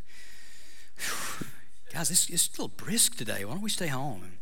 [0.98, 1.48] Whew.
[1.94, 3.44] Guys, it's, it's little brisk today.
[3.44, 4.38] Why don't we stay home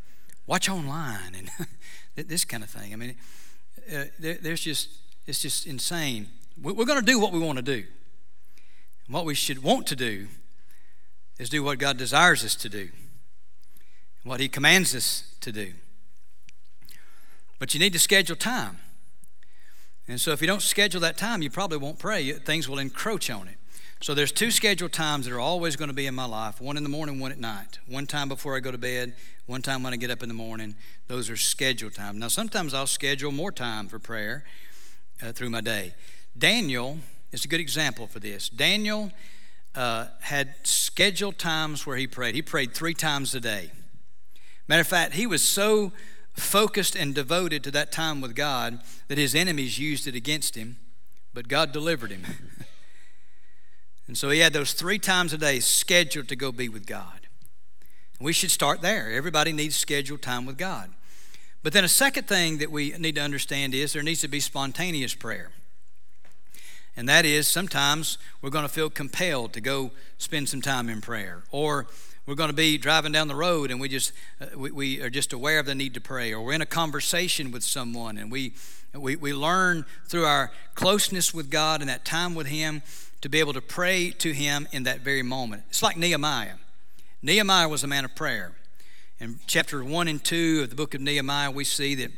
[0.49, 2.91] watch online and this kind of thing?
[2.91, 3.15] I mean,
[3.93, 4.89] uh, there, there's just,
[5.27, 6.27] it's just insane.
[6.59, 7.85] We're going to do what we want to do.
[9.05, 10.27] And what we should want to do
[11.37, 12.89] is do what God desires us to do,
[14.23, 15.73] what He commands us to do.
[17.59, 18.79] But you need to schedule time.
[20.07, 22.31] And so if you don't schedule that time, you probably won't pray.
[22.33, 23.58] Things will encroach on it.
[24.01, 26.77] So there's two scheduled times that are always going to be in my life one
[26.77, 27.79] in the morning, one at night.
[27.85, 29.13] One time before I go to bed,
[29.45, 30.75] one time when I get up in the morning.
[31.07, 32.17] Those are scheduled times.
[32.17, 34.45] Now, sometimes I'll schedule more time for prayer
[35.21, 35.93] uh, through my day.
[36.37, 36.99] Daniel
[37.33, 38.47] is a good example for this.
[38.47, 39.11] Daniel
[39.75, 42.35] uh, had scheduled times where he prayed.
[42.35, 43.69] He prayed three times a day.
[44.69, 45.91] Matter of fact, he was so
[46.33, 50.77] focused and devoted to that time with God that his enemies used it against him,
[51.33, 52.23] but God delivered him.
[54.09, 57.27] and so he had those three times a day scheduled to go be with God.
[58.19, 59.11] We should start there.
[59.11, 60.89] Everybody needs scheduled time with God.
[61.61, 64.39] But then a second thing that we need to understand is there needs to be
[64.39, 65.51] spontaneous prayer.
[66.97, 71.01] And that is sometimes we're going to feel compelled to go spend some time in
[71.01, 71.43] prayer.
[71.51, 71.85] Or
[72.25, 75.11] we're going to be driving down the road and we just uh, we, we, are
[75.11, 78.31] just aware of the need to pray or we're in a conversation with someone and
[78.31, 78.53] we,
[78.93, 82.83] we we learn through our closeness with god and that time with him
[83.21, 86.55] to be able to pray to him in that very moment it's like nehemiah
[87.21, 88.53] nehemiah was a man of prayer
[89.19, 92.11] in chapter 1 and 2 of the book of nehemiah we see that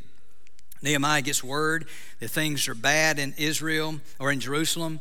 [0.82, 1.88] nehemiah gets word
[2.20, 5.00] that things are bad in israel or in jerusalem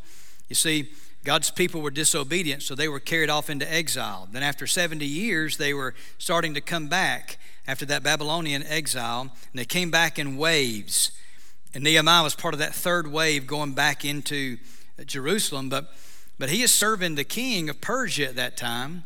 [0.48, 0.90] you see
[1.22, 4.26] God's people were disobedient, so they were carried off into exile.
[4.32, 9.60] Then, after 70 years, they were starting to come back after that Babylonian exile, and
[9.60, 11.10] they came back in waves.
[11.74, 14.56] And Nehemiah was part of that third wave going back into
[15.06, 15.68] Jerusalem.
[15.68, 15.92] But,
[16.38, 19.04] but he is serving the king of Persia at that time.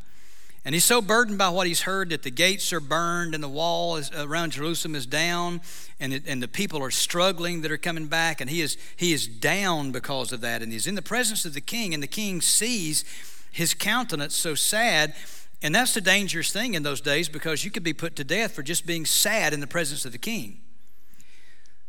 [0.64, 3.48] And he's so burdened by what he's heard that the gates are burned and the
[3.48, 5.60] wall is, around Jerusalem is down,
[6.00, 9.12] and, it, and the people are struggling that are coming back, and he is, he
[9.12, 10.62] is down because of that.
[10.62, 13.04] And he's in the presence of the king, and the king sees
[13.52, 15.14] his countenance so sad.
[15.62, 18.52] And that's the dangerous thing in those days because you could be put to death
[18.52, 20.60] for just being sad in the presence of the king.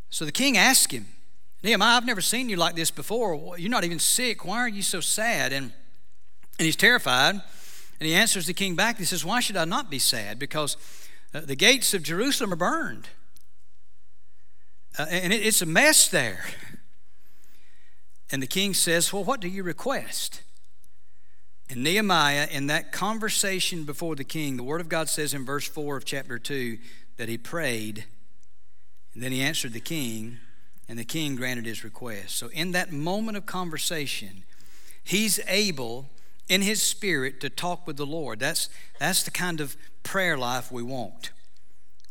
[0.10, 1.08] So the king asked him,
[1.65, 3.58] Nehemiah, I've never seen you like this before.
[3.58, 4.45] You're not even sick.
[4.45, 5.51] Why are you so sad?
[5.51, 5.73] And,
[6.60, 7.41] and he's terrified.
[7.99, 8.99] And he answers the king back.
[8.99, 10.38] He says, Why should I not be sad?
[10.38, 10.78] Because
[11.34, 13.08] uh, the gates of Jerusalem are burned.
[14.99, 16.45] Uh, and it, it's a mess there.
[18.32, 20.43] And the king says, Well, what do you request?
[21.67, 25.67] And Nehemiah, in that conversation before the king, the Word of God says in verse
[25.67, 26.78] 4 of chapter 2
[27.17, 28.06] that he prayed,
[29.15, 30.38] and then he answered the king,
[30.88, 32.36] and the king granted his request.
[32.36, 34.43] So, in that moment of conversation,
[35.04, 36.10] he's able
[36.48, 38.39] in his spirit to talk with the Lord.
[38.39, 38.69] That's,
[39.00, 41.32] that's the kind of prayer life we want.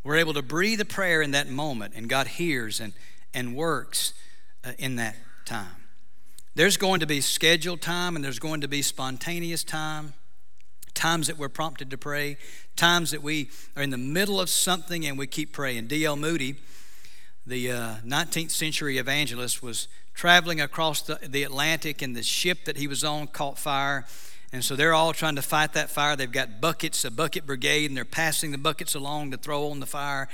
[0.02, 2.92] We're able to breathe a prayer in that moment, and God hears and,
[3.32, 4.12] and works
[4.64, 5.76] uh, in that time.
[6.54, 10.14] There's going to be scheduled time, and there's going to be spontaneous time,
[10.94, 12.36] times that we're prompted to pray,
[12.76, 15.86] times that we are in the middle of something and we keep praying.
[15.86, 16.16] D.L.
[16.16, 16.56] Moody,
[17.46, 22.76] the uh, 19th century evangelist, was traveling across the, the Atlantic, and the ship that
[22.76, 24.06] he was on caught fire.
[24.52, 26.14] And so they're all trying to fight that fire.
[26.16, 29.80] They've got buckets, a bucket brigade, and they're passing the buckets along to throw on
[29.80, 30.28] the fire.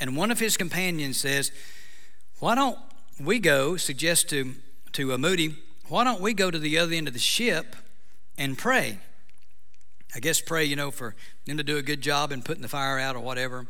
[0.00, 1.52] And one of his companions says,
[2.38, 2.78] Why don't
[3.20, 4.54] we go, suggest to,
[4.92, 5.56] to Moody,
[5.88, 7.76] why don't we go to the other end of the ship
[8.36, 8.98] and pray?
[10.14, 12.68] I guess pray, you know, for them to do a good job in putting the
[12.68, 13.66] fire out or whatever.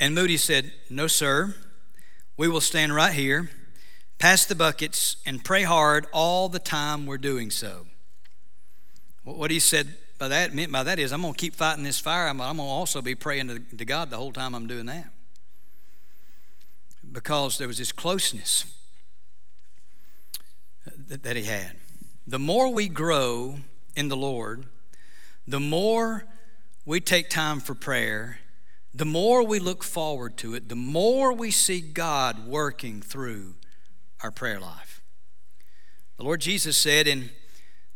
[0.00, 1.54] And Moody said, No, sir.
[2.36, 3.50] We will stand right here
[4.18, 7.86] pass the buckets, and pray hard all the time we're doing so.
[9.22, 12.00] What he said by that meant by that is, I'm going to keep fighting this
[12.00, 12.28] fire.
[12.28, 15.10] I'm, I'm going to also be praying to, God the whole time I'm doing that.
[17.12, 18.64] because there was this closeness
[21.06, 21.72] that he had.
[22.26, 23.56] The more we grow
[23.94, 24.64] in the Lord,
[25.46, 26.24] the more
[26.86, 28.38] we take time for prayer,
[28.94, 33.54] the more we look forward to it, the more we see God working through
[34.22, 35.02] our prayer life.
[36.16, 37.30] The Lord Jesus said in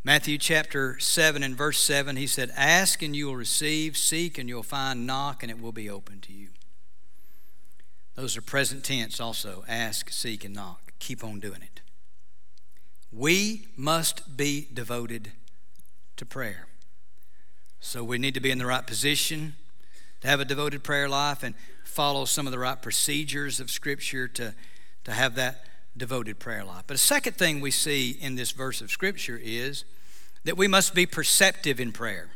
[0.02, 4.48] Matthew chapter 7 and verse 7, He said, Ask and you will receive, seek and
[4.48, 6.48] you'll find, knock and it will be open to you.
[8.16, 10.92] Those are present tense also ask, seek, and knock.
[10.98, 11.80] Keep on doing it.
[13.12, 15.30] We must be devoted
[16.16, 16.66] to prayer.
[17.78, 19.54] So we need to be in the right position
[20.20, 21.54] to have a devoted prayer life and
[21.84, 24.54] follow some of the right procedures of Scripture to,
[25.04, 25.64] to have that
[25.96, 26.84] devoted prayer life.
[26.86, 29.84] But a second thing we see in this verse of Scripture is
[30.44, 32.30] that we must be perceptive in prayer.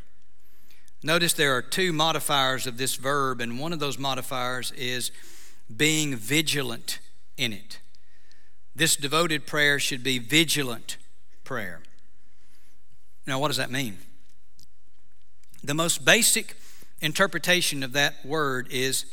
[1.01, 5.11] Notice there are two modifiers of this verb, and one of those modifiers is
[5.75, 6.99] being vigilant
[7.37, 7.79] in it.
[8.75, 10.97] This devoted prayer should be vigilant
[11.43, 11.81] prayer.
[13.27, 13.97] Now, what does that mean?
[15.63, 16.55] The most basic
[17.03, 19.05] interpretation of that word is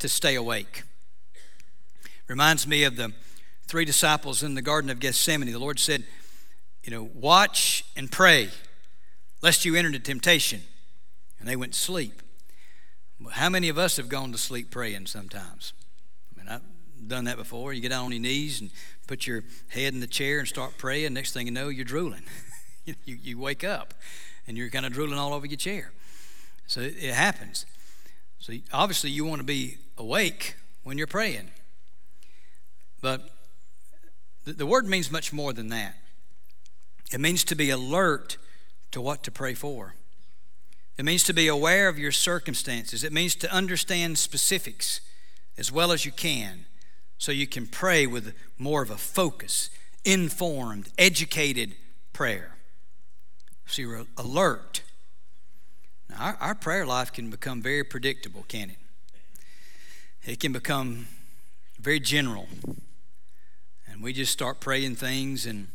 [0.00, 0.82] to stay awake.
[2.26, 3.12] Reminds me of the
[3.66, 5.50] three disciples in the Garden of Gethsemane.
[5.50, 6.04] The Lord said,
[6.82, 8.48] You know, watch and pray,
[9.42, 10.62] lest you enter into temptation.
[11.38, 12.20] And they went to sleep.
[13.30, 15.72] How many of us have gone to sleep praying sometimes?
[16.34, 17.72] I mean, I've done that before.
[17.72, 18.70] You get down on your knees and
[19.06, 21.14] put your head in the chair and start praying.
[21.14, 22.22] Next thing you know, you're drooling.
[22.84, 23.94] you, you wake up
[24.46, 25.92] and you're kind of drooling all over your chair.
[26.70, 27.66] So it, happens.
[28.38, 30.54] So obviously, you want to be awake
[30.84, 31.50] when you're praying.
[33.00, 33.28] But
[34.44, 35.96] the, the word means much more than that.
[37.12, 38.36] It means to be alert
[38.92, 39.96] to what to pray for.
[40.96, 43.02] It means to be aware of your circumstances.
[43.02, 45.00] It means to understand specifics
[45.58, 46.66] as well as you can
[47.18, 49.70] so you can pray with more of a focus,
[50.04, 51.74] informed, educated
[52.12, 52.58] prayer.
[53.66, 54.82] So you're alert.
[56.18, 58.76] Our, our prayer life can become very predictable, can it?
[60.24, 61.06] It can become
[61.78, 62.48] very general.
[63.86, 65.68] And we just start praying things and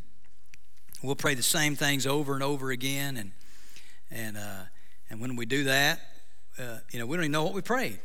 [1.02, 3.16] we'll pray the same things over and over again.
[3.16, 3.32] And,
[4.10, 4.62] and, uh,
[5.10, 6.00] and when we do that,
[6.58, 7.98] uh, you know, we don't even know what we prayed.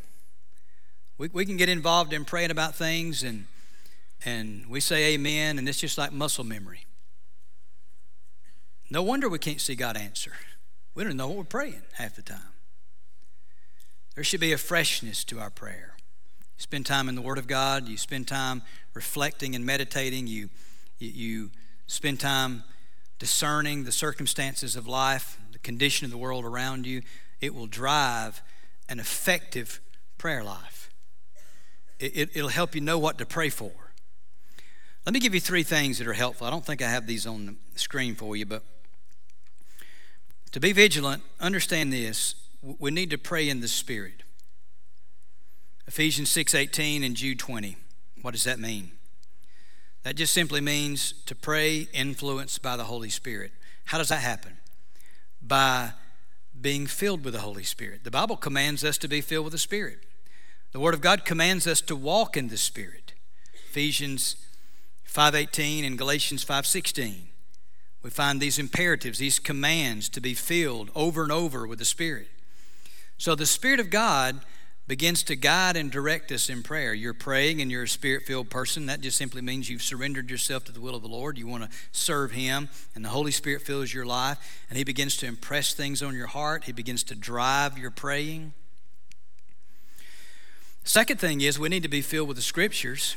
[1.17, 3.45] We, we can get involved in praying about things and,
[4.25, 6.85] and we say amen, and it's just like muscle memory.
[8.89, 10.33] No wonder we can't see God answer.
[10.93, 12.39] We don't know what we're praying half the time.
[14.15, 15.95] There should be a freshness to our prayer.
[16.57, 18.61] You spend time in the Word of God, you spend time
[18.93, 20.49] reflecting and meditating, you,
[20.99, 21.49] you,
[21.87, 22.63] spend time
[23.19, 27.01] discerning the circumstances of life, the condition of the world around you.
[27.39, 28.41] It will drive
[28.89, 29.79] an effective
[30.17, 30.81] prayer life
[32.01, 33.71] it, it'll help you know what to pray for.
[35.05, 36.47] Let me give you three things that are helpful.
[36.47, 38.63] I don't think I have these on the screen for you, but
[40.51, 42.35] to be vigilant, understand this.
[42.61, 44.23] We need to pray in the Spirit.
[45.87, 47.77] Ephesians 6:18 and Jude 20.
[48.21, 48.91] What does that mean?
[50.03, 53.51] That just simply means to pray influenced by the Holy Spirit.
[53.85, 54.57] How does that happen?
[55.41, 55.93] By
[56.59, 58.03] being filled with the Holy Spirit.
[58.03, 60.03] The Bible commands us to be filled with the Spirit.
[60.71, 63.13] The Word of God commands us to walk in the Spirit.
[63.69, 64.35] Ephesians
[65.03, 67.30] 5:18 and Galatians 5:16.
[68.03, 72.27] We find these imperatives, these commands to be filled over and over with the Spirit.
[73.17, 74.41] So the Spirit of God
[74.87, 76.93] begins to guide and direct us in prayer.
[76.93, 78.87] You're praying and you're a spirit filled person.
[78.87, 81.37] That just simply means you've surrendered yourself to the will of the Lord.
[81.37, 84.37] You want to serve Him, and the Holy Spirit fills your life,
[84.69, 86.65] and He begins to impress things on your heart.
[86.65, 88.53] He begins to drive your praying.
[90.83, 93.15] Second thing is we need to be filled with the scriptures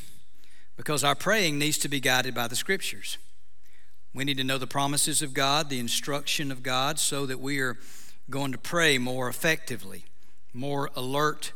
[0.76, 3.18] because our praying needs to be guided by the scriptures.
[4.14, 7.58] We need to know the promises of God, the instruction of God, so that we
[7.58, 7.76] are
[8.30, 10.04] going to pray more effectively,
[10.52, 11.52] more alert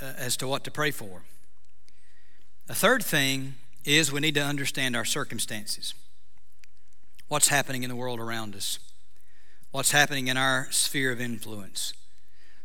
[0.00, 1.22] uh, as to what to pray for.
[2.68, 5.94] A third thing is we need to understand our circumstances.
[7.26, 8.78] What's happening in the world around us?
[9.72, 11.94] What's happening in our sphere of influence?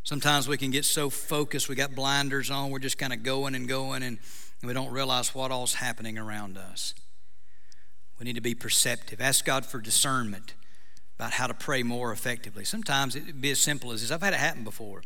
[0.03, 3.55] Sometimes we can get so focused, we got blinders on, we're just kind of going
[3.55, 4.19] and going, and
[4.63, 6.93] we don't realize what all's happening around us.
[8.19, 9.19] We need to be perceptive.
[9.19, 10.53] Ask God for discernment
[11.17, 12.65] about how to pray more effectively.
[12.65, 14.11] Sometimes it'd be as simple as this.
[14.11, 15.01] I've had it happen before.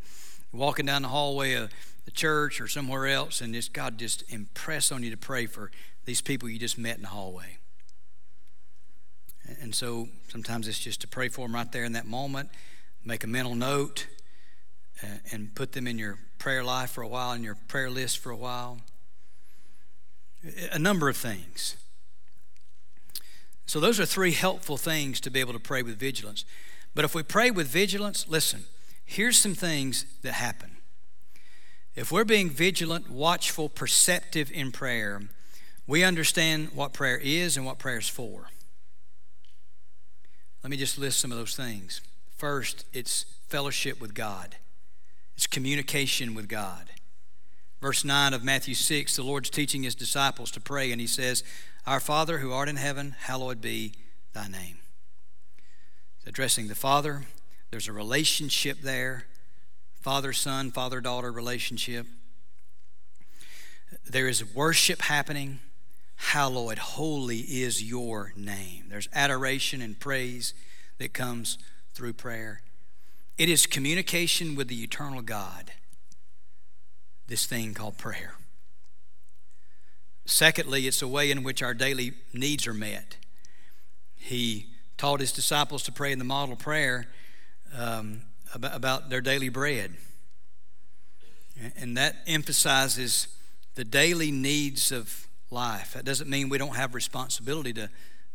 [0.51, 1.71] Walking down the hallway of
[2.05, 5.69] the church or somewhere else, and just God just impress on you to pray for
[6.05, 7.57] these people you just met in the hallway.
[9.61, 12.49] And so sometimes it's just to pray for them right there in that moment,
[13.05, 14.07] make a mental note
[15.03, 18.19] uh, and put them in your prayer life for a while, in your prayer list
[18.19, 18.79] for a while.
[20.71, 21.75] a number of things.
[23.69, 26.43] So, those are three helpful things to be able to pray with vigilance.
[26.95, 28.63] But if we pray with vigilance, listen,
[29.05, 30.77] here's some things that happen.
[31.93, 35.21] If we're being vigilant, watchful, perceptive in prayer,
[35.85, 38.47] we understand what prayer is and what prayer is for.
[40.63, 42.01] Let me just list some of those things.
[42.37, 44.55] First, it's fellowship with God,
[45.35, 46.89] it's communication with God.
[47.81, 51.43] Verse 9 of Matthew 6, the Lord's teaching his disciples to pray, and he says,
[51.87, 53.93] Our Father who art in heaven, hallowed be
[54.33, 54.79] thy name.
[56.17, 57.25] It's addressing the Father.
[57.71, 59.25] There's a relationship there
[59.99, 62.07] father son, father daughter relationship.
[64.05, 65.59] There is worship happening.
[66.15, 68.85] Hallowed, holy is your name.
[68.89, 70.53] There's adoration and praise
[70.97, 71.57] that comes
[71.93, 72.61] through prayer.
[73.37, 75.71] It is communication with the eternal God
[77.29, 78.33] this thing called prayer.
[80.25, 83.17] Secondly, it's a way in which our daily needs are met.
[84.15, 84.67] He
[84.97, 87.07] taught his disciples to pray in the model prayer
[87.75, 88.21] um,
[88.53, 89.93] about, about their daily bread.
[91.77, 93.27] And that emphasizes
[93.75, 95.93] the daily needs of life.
[95.93, 97.89] That doesn't mean we don't have responsibility to,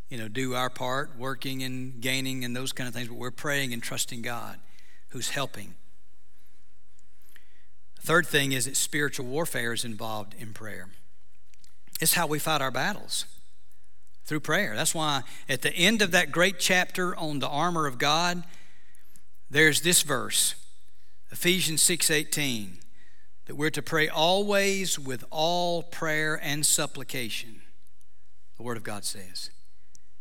[0.08, 3.30] you know, do our part, working and gaining and those kind of things, but we're
[3.30, 4.58] praying and trusting God
[5.08, 5.74] who's helping.
[8.04, 10.88] Third thing is that spiritual warfare is involved in prayer.
[12.02, 13.24] It's how we fight our battles
[14.26, 14.76] through prayer.
[14.76, 18.44] That's why at the end of that great chapter on the armor of God,
[19.48, 20.54] there's this verse,
[21.30, 22.78] Ephesians 6:18,
[23.46, 27.62] that we're to pray always with all prayer and supplication.
[28.58, 29.48] The word of God says.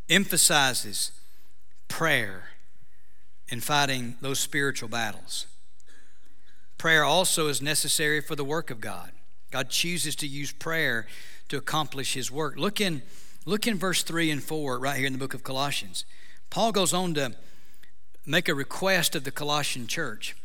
[0.08, 1.12] Emphasizes
[1.90, 2.52] prayer
[3.50, 5.48] in fighting those spiritual battles.
[6.84, 9.14] Prayer also is necessary for the work of God.
[9.52, 11.08] God chooses to use prayer
[11.48, 12.58] to accomplish his work.
[12.58, 13.04] Look in,
[13.46, 16.04] look in verse 3 and 4 right here in the book of Colossians.
[16.50, 17.36] Paul goes on to
[18.26, 20.36] make a request of the Colossian church.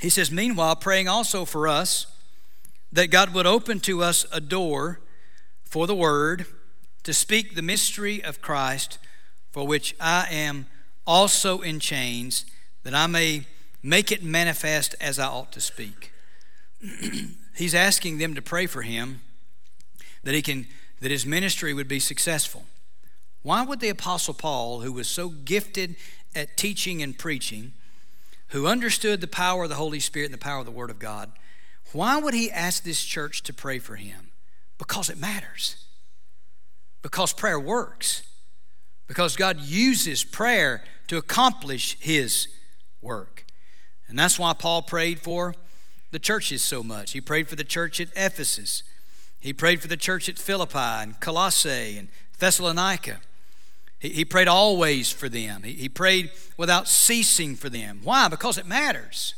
[0.00, 2.06] He says, Meanwhile, praying also for us
[2.92, 5.00] that God would open to us a door
[5.64, 6.46] for the word
[7.02, 8.98] to speak the mystery of Christ,
[9.50, 10.68] for which I am
[11.08, 12.44] also in chains,
[12.84, 13.46] that I may
[13.82, 16.12] make it manifest as I ought to speak.
[17.54, 19.20] He's asking them to pray for him
[20.22, 20.66] that he can
[21.00, 22.64] that his ministry would be successful.
[23.42, 25.96] Why would the apostle Paul, who was so gifted
[26.34, 27.72] at teaching and preaching,
[28.48, 30.98] who understood the power of the Holy Spirit and the power of the word of
[30.98, 31.32] God,
[31.92, 34.30] why would he ask this church to pray for him?
[34.78, 35.76] Because it matters.
[37.02, 38.22] Because prayer works.
[39.06, 42.48] Because God uses prayer to accomplish his
[43.00, 43.44] work.
[44.10, 45.54] And that's why Paul prayed for
[46.10, 47.12] the churches so much.
[47.12, 48.82] He prayed for the church at Ephesus,
[49.38, 52.08] he prayed for the church at Philippi and Colossae and
[52.38, 53.20] Thessalonica.
[53.98, 58.00] He, he prayed always for them, he, he prayed without ceasing for them.
[58.02, 58.28] Why?
[58.28, 59.34] Because it matters.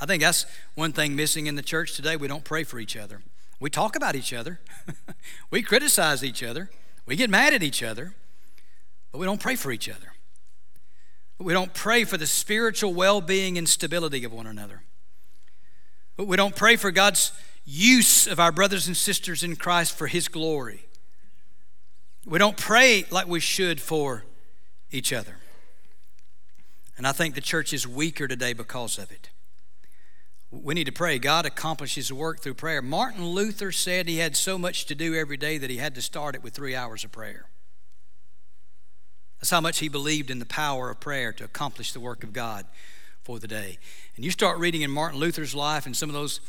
[0.00, 2.16] I think that's one thing missing in the church today.
[2.16, 3.20] We don't pray for each other.
[3.60, 4.58] We talk about each other,
[5.50, 6.70] we criticize each other,
[7.04, 8.14] we get mad at each other,
[9.12, 10.14] but we don't pray for each other.
[11.40, 14.82] We don't pray for the spiritual well being and stability of one another.
[16.16, 17.32] But we don't pray for God's
[17.64, 20.84] use of our brothers and sisters in Christ for His glory.
[22.26, 24.24] We don't pray like we should for
[24.90, 25.36] each other.
[26.98, 29.30] And I think the church is weaker today because of it.
[30.50, 31.18] We need to pray.
[31.18, 32.82] God accomplishes work through prayer.
[32.82, 36.02] Martin Luther said he had so much to do every day that he had to
[36.02, 37.46] start it with three hours of prayer.
[39.40, 42.32] That's how much he believed in the power of prayer to accomplish the work of
[42.32, 42.66] God
[43.22, 43.78] for the day.
[44.16, 46.40] And you start reading in Martin Luther's life and some of those,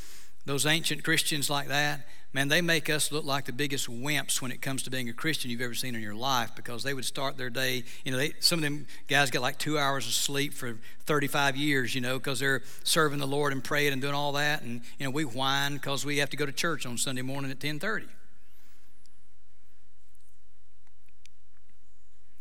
[0.45, 2.01] those ancient Christians like that,
[2.33, 5.13] man, they make us look like the biggest wimps when it comes to being a
[5.13, 8.17] Christian you've ever seen in your life because they would start their day, you know,
[8.17, 12.01] they, some of them guys get like two hours of sleep for 35 years, you
[12.01, 14.63] know, because they're serving the Lord and praying and doing all that.
[14.63, 17.51] And, you know, we whine because we have to go to church on Sunday morning
[17.51, 18.07] at 1030.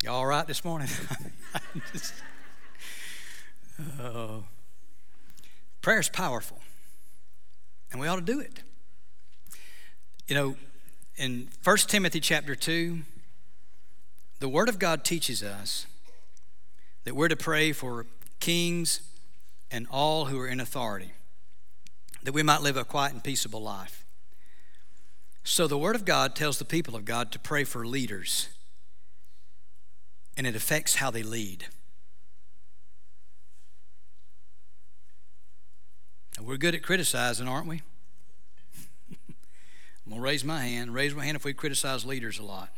[0.03, 0.89] You all right this morning?
[1.93, 2.15] Just,
[4.01, 4.39] uh,
[5.83, 6.59] prayer is powerful,
[7.93, 8.63] and we ought to do it.
[10.27, 10.57] You know,
[11.17, 13.01] in 1 Timothy chapter 2,
[14.39, 15.87] the Word of God teaches us
[17.05, 18.07] that we're to pray for
[18.39, 19.03] kings
[19.71, 21.13] and all who are in authority,
[22.23, 24.07] that we might live a quiet and peaceable life.
[25.45, 28.49] So the Word of God tells the people of God to pray for leaders
[30.41, 31.67] and it affects how they lead.
[36.41, 37.83] we're good at criticizing, aren't we?
[39.21, 40.95] I'm going to raise my hand.
[40.95, 42.71] Raise my hand if we criticize leaders a lot.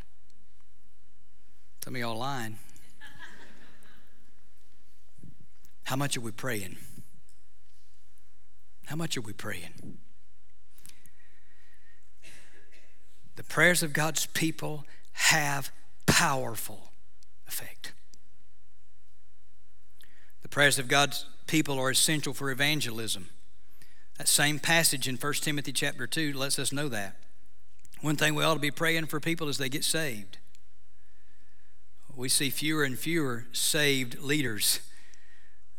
[1.84, 2.58] Some of y'all lying.
[5.84, 6.78] How much are we praying?
[8.86, 9.98] How much are we praying?
[13.36, 15.70] The prayers of God's people have
[16.06, 16.88] powerful
[17.52, 17.92] effect.
[20.42, 23.28] The prayers of God's people are essential for evangelism.
[24.18, 27.16] That same passage in 1 Timothy chapter 2 lets us know that.
[28.00, 30.38] One thing we ought to be praying for people as they get saved.
[32.14, 34.80] We see fewer and fewer saved leaders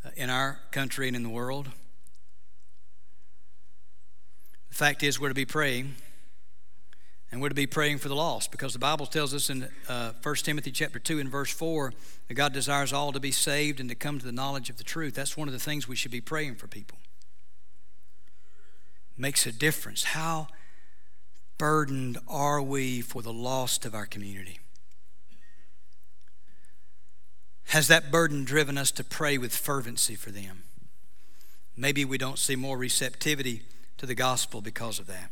[0.04, 1.70] uh, in our country and in the world.
[4.70, 5.96] The fact is, we're to be praying,
[7.34, 10.12] and we're to be praying for the lost because the Bible tells us in uh,
[10.22, 11.92] 1 Timothy chapter 2 and verse 4
[12.28, 14.84] that God desires all to be saved and to come to the knowledge of the
[14.84, 15.16] truth.
[15.16, 17.00] That's one of the things we should be praying for people.
[19.18, 20.04] Makes a difference.
[20.04, 20.46] How
[21.58, 24.60] burdened are we for the lost of our community?
[27.70, 30.66] Has that burden driven us to pray with fervency for them?
[31.76, 33.64] Maybe we don't see more receptivity
[33.98, 35.32] to the gospel because of that.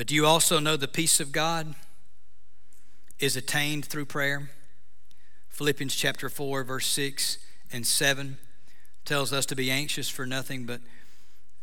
[0.00, 1.74] But do you also know the peace of God
[3.18, 4.48] is attained through prayer?
[5.50, 7.36] Philippians chapter 4, verse 6
[7.70, 8.38] and 7
[9.04, 10.80] tells us to be anxious for nothing, but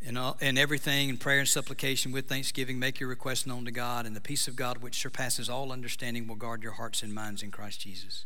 [0.02, 3.72] in, all, in everything, in prayer and supplication with thanksgiving, make your requests known to
[3.72, 7.16] God, and the peace of God, which surpasses all understanding, will guard your hearts and
[7.16, 8.26] minds in Christ Jesus.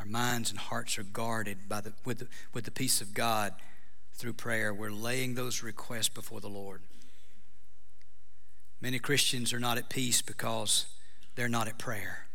[0.00, 3.52] Our minds and hearts are guarded by the, with, the, with the peace of God
[4.14, 4.72] through prayer.
[4.72, 6.80] We're laying those requests before the Lord.
[8.80, 10.86] Many Christians are not at peace because
[11.34, 12.26] they're not at prayer.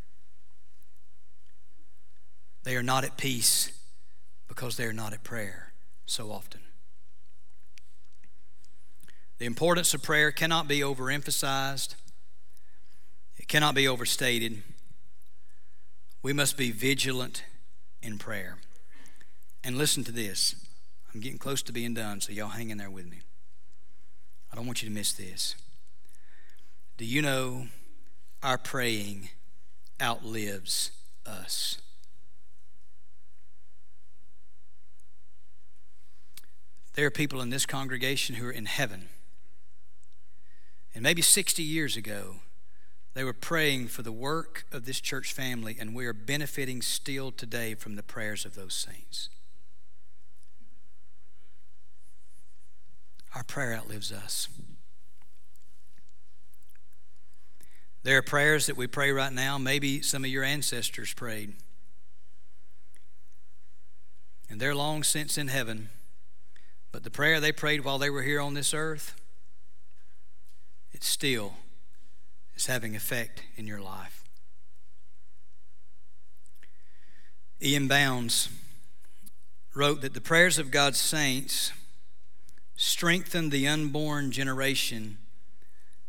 [2.63, 3.71] They are not at peace
[4.47, 5.73] because they are not at prayer
[6.05, 6.61] so often.
[9.37, 11.95] The importance of prayer cannot be overemphasized,
[13.37, 14.61] it cannot be overstated.
[16.21, 17.43] We must be vigilant
[18.01, 18.57] in prayer.
[19.63, 20.55] And listen to this.
[21.13, 23.19] I'm getting close to being done, so y'all hang in there with me.
[24.51, 25.55] I don't want you to miss this.
[26.99, 27.67] Do you know
[28.43, 29.29] our praying
[30.01, 30.91] outlives
[31.25, 31.77] us?
[36.95, 39.07] There are people in this congregation who are in heaven.
[40.93, 42.41] And maybe 60 years ago,
[43.13, 47.31] they were praying for the work of this church family, and we are benefiting still
[47.31, 49.29] today from the prayers of those saints.
[53.33, 54.49] Our prayer outlives us.
[58.03, 59.57] There are prayers that we pray right now.
[59.57, 61.53] Maybe some of your ancestors prayed.
[64.49, 65.89] And they're long since in heaven.
[66.91, 69.19] But the prayer they prayed while they were here on this earth,
[70.91, 71.53] it still
[72.55, 74.23] is having effect in your life.
[77.61, 77.87] E.M.
[77.87, 78.49] Bounds
[79.75, 81.73] wrote that the prayers of God's saints
[82.75, 85.17] strengthen the unborn generation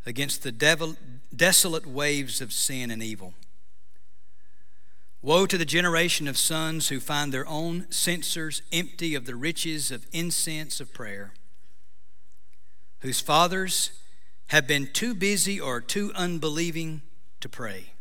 [0.06, 0.96] against the devil,
[1.34, 3.34] desolate waves of sin and evil.
[5.22, 9.90] Woe to the generation of sons who find their own censers empty of the riches
[9.90, 11.34] of incense of prayer,
[13.00, 13.90] whose fathers
[14.48, 17.02] have been too busy or too unbelieving
[17.40, 17.92] to pray,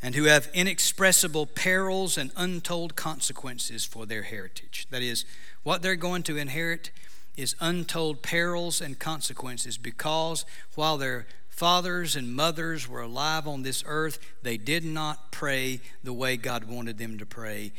[0.00, 4.86] and who have inexpressible perils and untold consequences for their heritage.
[4.90, 5.26] That is,
[5.62, 6.90] what they're going to inherit
[7.36, 10.44] is untold perils and consequences because
[10.74, 16.12] while their fathers and mothers were alive on this earth, they did not pray the
[16.12, 17.72] way God wanted them to pray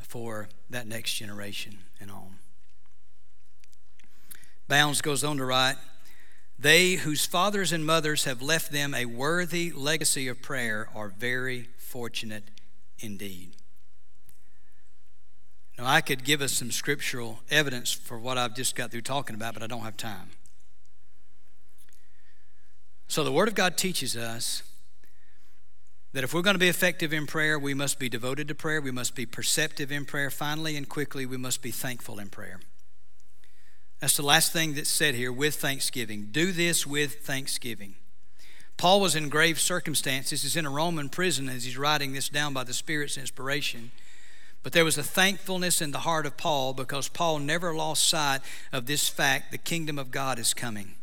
[0.00, 2.38] for that next generation and on.
[4.68, 5.76] Bounds goes on to write,
[6.58, 11.68] they whose fathers and mothers have left them a worthy legacy of prayer are very
[11.78, 12.44] fortunate
[12.98, 13.56] indeed.
[15.78, 19.34] Now, I could give us some scriptural evidence for what I've just got through talking
[19.34, 20.32] about, but I don't have time.
[23.10, 24.62] So, the Word of God teaches us
[26.12, 28.80] that if we're going to be effective in prayer, we must be devoted to prayer,
[28.80, 30.30] we must be perceptive in prayer.
[30.30, 32.60] Finally and quickly, we must be thankful in prayer.
[33.98, 36.28] That's the last thing that's said here with thanksgiving.
[36.30, 37.96] Do this with thanksgiving.
[38.76, 40.42] Paul was in grave circumstances.
[40.42, 43.90] He's in a Roman prison as he's writing this down by the Spirit's inspiration.
[44.62, 48.42] But there was a thankfulness in the heart of Paul because Paul never lost sight
[48.72, 50.94] of this fact the kingdom of God is coming.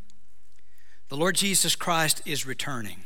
[1.10, 3.04] The Lord Jesus Christ is returning.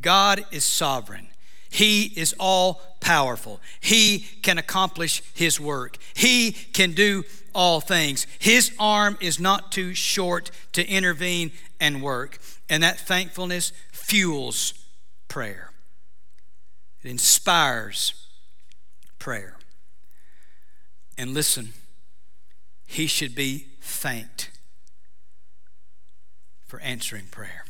[0.00, 1.28] God is sovereign.
[1.70, 3.60] He is all powerful.
[3.80, 5.98] He can accomplish His work.
[6.14, 7.24] He can do
[7.54, 8.26] all things.
[8.38, 12.38] His arm is not too short to intervene and work.
[12.68, 14.74] And that thankfulness fuels
[15.28, 15.70] prayer,
[17.02, 18.14] it inspires
[19.18, 19.56] prayer.
[21.18, 21.72] And listen,
[22.86, 24.50] He should be thanked
[26.74, 27.64] for answering prayer.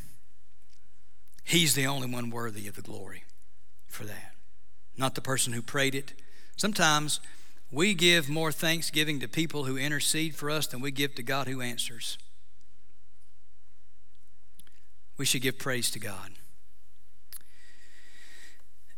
[1.44, 3.24] He's the only one worthy of the glory
[3.86, 4.32] for that,
[4.96, 6.14] not the person who prayed it.
[6.56, 7.20] Sometimes
[7.70, 11.48] we give more thanksgiving to people who intercede for us than we give to God
[11.48, 12.16] who answers.
[15.18, 16.30] We should give praise to God.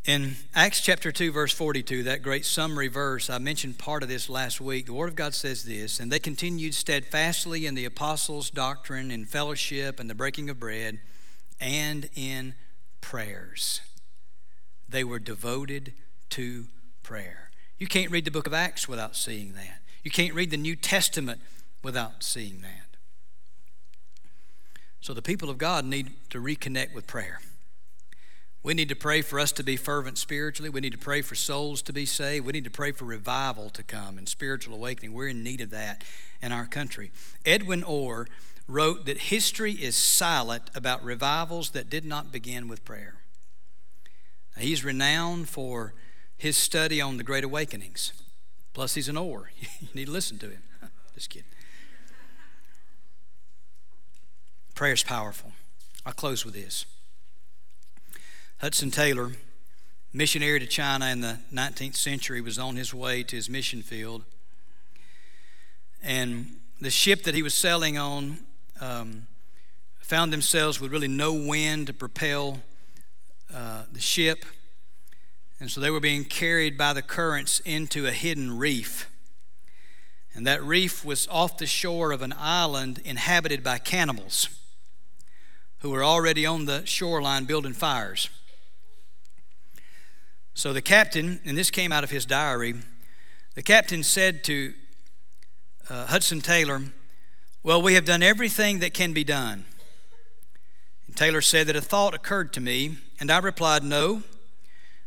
[0.07, 4.29] In Acts chapter 2, verse 42, that great summary verse, I mentioned part of this
[4.29, 4.85] last week.
[4.85, 9.25] The Word of God says this And they continued steadfastly in the apostles' doctrine, in
[9.25, 11.01] fellowship, and the breaking of bread,
[11.59, 12.55] and in
[13.01, 13.81] prayers.
[14.87, 15.91] They were devoted
[16.29, 16.67] to
[17.03, 17.51] prayer.
[17.77, 19.81] You can't read the book of Acts without seeing that.
[20.05, 21.41] You can't read the New Testament
[21.83, 22.95] without seeing that.
[25.01, 27.41] So the people of God need to reconnect with prayer.
[28.67, 30.69] We need to pray for us to be fervent spiritually.
[30.69, 32.45] We need to pray for souls to be saved.
[32.45, 35.13] We need to pray for revival to come and spiritual awakening.
[35.13, 36.03] We're in need of that
[36.41, 37.11] in our country.
[37.45, 38.27] Edwin Orr
[38.67, 43.21] wrote that history is silent about revivals that did not begin with prayer.
[44.57, 45.93] He's renowned for
[46.35, 48.11] his study on the Great Awakenings.
[48.73, 49.49] Plus, he's an Orr.
[49.79, 50.63] you need to listen to him.
[51.15, 51.47] Just kidding.
[54.75, 55.53] Prayer is powerful.
[56.05, 56.85] I'll close with this.
[58.59, 59.33] Hudson Taylor,
[60.11, 64.23] missionary to China in the 19th century, was on his way to his mission field.
[66.01, 68.39] And the ship that he was sailing on
[68.81, 69.27] um,
[69.99, 72.57] found themselves with really no wind to propel
[73.53, 74.43] uh, the ship.
[75.59, 79.07] And so they were being carried by the currents into a hidden reef.
[80.33, 84.49] And that reef was off the shore of an island inhabited by cannibals
[85.81, 88.31] who were already on the shoreline building fires.
[90.57, 92.73] So the captain, and this came out of his diary,
[93.53, 94.73] the captain said to
[95.87, 96.81] uh, Hudson Taylor,
[97.61, 99.65] Well, we have done everything that can be done.
[101.05, 104.23] And Taylor said that a thought occurred to me, and I replied, No,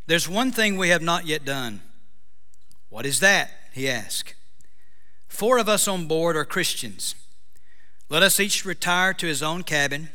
[0.07, 1.81] there's one thing we have not yet done.
[2.89, 3.51] What is that?
[3.73, 4.35] he asked.
[5.27, 7.17] Four of us on board are Christians.
[8.09, 10.11] Let us each retire to his own cabin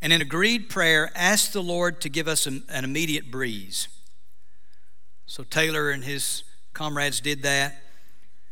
[0.00, 3.88] and in agreed prayer ask the Lord to give us an, immediate breeze.
[5.26, 7.82] So Taylor and his comrades did that.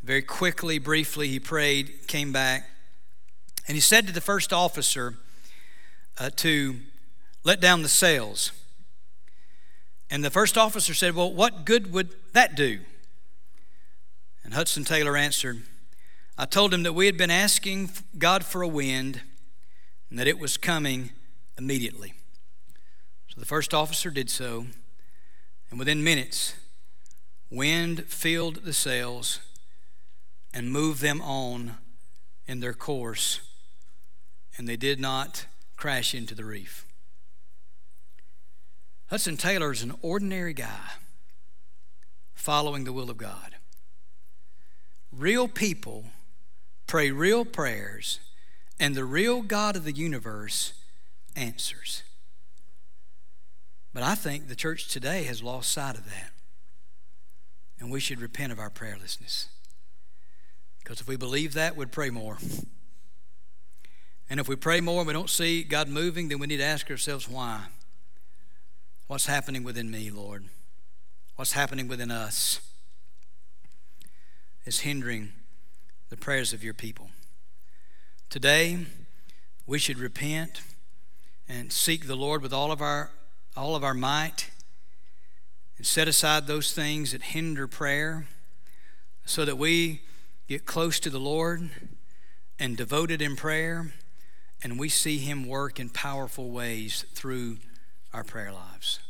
[0.03, 2.69] Very quickly, briefly, he prayed, came back,
[3.69, 5.15] and he said to the first officer
[6.19, 6.77] uh, to
[7.45, 8.51] let down the sails.
[10.11, 12.81] And the first officer said, Well, what good would that do?
[14.45, 15.63] And Hudson Taylor answered,
[16.37, 19.21] I told him that we had been asking God for a wind
[20.11, 21.11] and that it was coming
[21.57, 22.15] immediately.
[23.29, 24.67] So the first officer did so,
[25.71, 26.55] and within minutes,
[27.53, 29.41] Wind filled the sails
[30.55, 31.77] and moved them on
[32.47, 33.41] in their course,
[34.57, 35.45] and they did not
[35.77, 36.87] crash into the reef.
[39.09, 40.93] Hudson Taylor is an ordinary guy
[42.33, 43.57] following the will of God.
[45.13, 46.07] Real people
[46.87, 48.19] pray real prayers,
[48.81, 50.73] and the real God of the universe
[51.37, 52.03] answers.
[53.93, 56.31] But I think the church today has lost sight of that.
[57.83, 59.47] And we should repent of our prayerlessness.
[60.79, 62.39] Because if we believe that, we'd pray more.
[64.31, 66.63] And if we pray more and we don't see God moving, then we need to
[66.63, 67.65] ask ourselves why.
[69.09, 70.45] What's happening within me, Lord?
[71.35, 72.61] What's happening within us
[74.65, 75.33] is hindering
[76.09, 77.11] the prayers of your people.
[78.31, 78.87] Today,
[79.67, 80.61] we should repent
[81.49, 83.11] and seek the Lord with all of our
[83.57, 84.52] all of our might
[85.83, 88.29] and set aside those things that hinder prayer
[89.25, 90.01] so that we
[90.47, 91.71] get close to the Lord
[92.57, 93.93] and devoted in prayer
[94.63, 97.59] and we see Him work in powerful ways through
[98.15, 99.01] our prayer lives.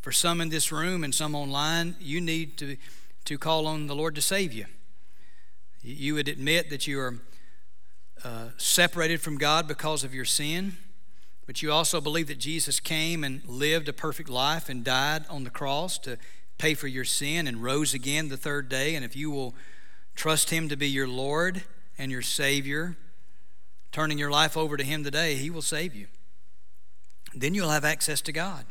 [0.00, 2.76] For some in this room and some online, you need to,
[3.24, 4.66] to call on the Lord to save you.
[5.82, 7.18] You would admit that you are
[8.22, 10.76] uh, separated from God because of your sin
[11.50, 15.42] but you also believe that Jesus came and lived a perfect life and died on
[15.42, 16.16] the cross to
[16.58, 18.94] pay for your sin and rose again the third day.
[18.94, 19.56] And if you will
[20.14, 21.64] trust Him to be your Lord
[21.98, 22.96] and your Savior,
[23.90, 26.06] turning your life over to Him today, He will save you.
[27.34, 28.64] Then you'll have access to God.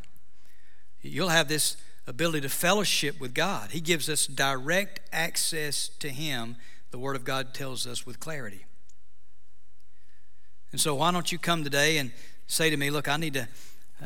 [1.02, 1.76] you'll have this
[2.06, 3.72] ability to fellowship with God.
[3.72, 6.56] He gives us direct access to Him,
[6.92, 8.64] the Word of God tells us with clarity.
[10.72, 12.12] And so, why don't you come today and
[12.50, 13.48] say to me, Look, I need to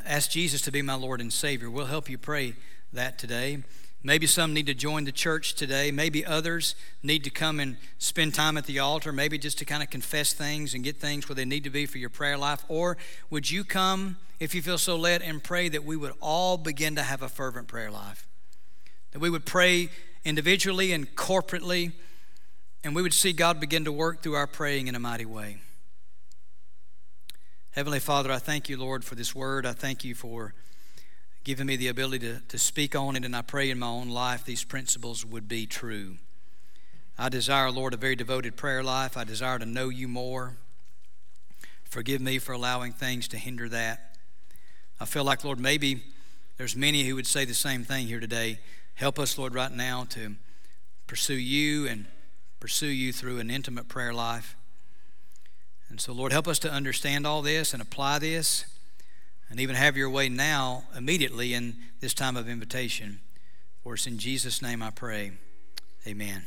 [0.06, 1.70] ask Jesus to be my Lord and Savior?
[1.70, 2.54] We'll help you pray
[2.92, 3.62] that today.
[4.06, 5.90] Maybe some need to join the church today.
[5.90, 9.82] Maybe others need to come and spend time at the altar, maybe just to kind
[9.82, 12.62] of confess things and get things where they need to be for your prayer life.
[12.68, 12.98] Or
[13.30, 16.96] would you come, if you feel so led, and pray that we would all begin
[16.96, 18.28] to have a fervent prayer life?
[19.12, 19.88] That we would pray
[20.22, 21.92] individually and corporately,
[22.84, 25.62] and we would see God begin to work through our praying in a mighty way.
[27.74, 29.66] Heavenly Father, I thank you, Lord, for this word.
[29.66, 30.54] I thank you for
[31.42, 34.10] giving me the ability to, to speak on it, and I pray in my own
[34.10, 36.18] life these principles would be true.
[37.18, 39.16] I desire, Lord, a very devoted prayer life.
[39.16, 40.56] I desire to know you more.
[41.82, 44.18] Forgive me for allowing things to hinder that.
[45.00, 46.04] I feel like, Lord, maybe
[46.58, 48.60] there's many who would say the same thing here today.
[48.94, 50.36] Help us, Lord, right now to
[51.08, 52.06] pursue you and
[52.60, 54.54] pursue you through an intimate prayer life.
[55.94, 58.64] And so, Lord, help us to understand all this and apply this
[59.48, 63.20] and even have your way now, immediately in this time of invitation.
[63.84, 65.34] For it's in Jesus' name I pray.
[66.04, 66.46] Amen.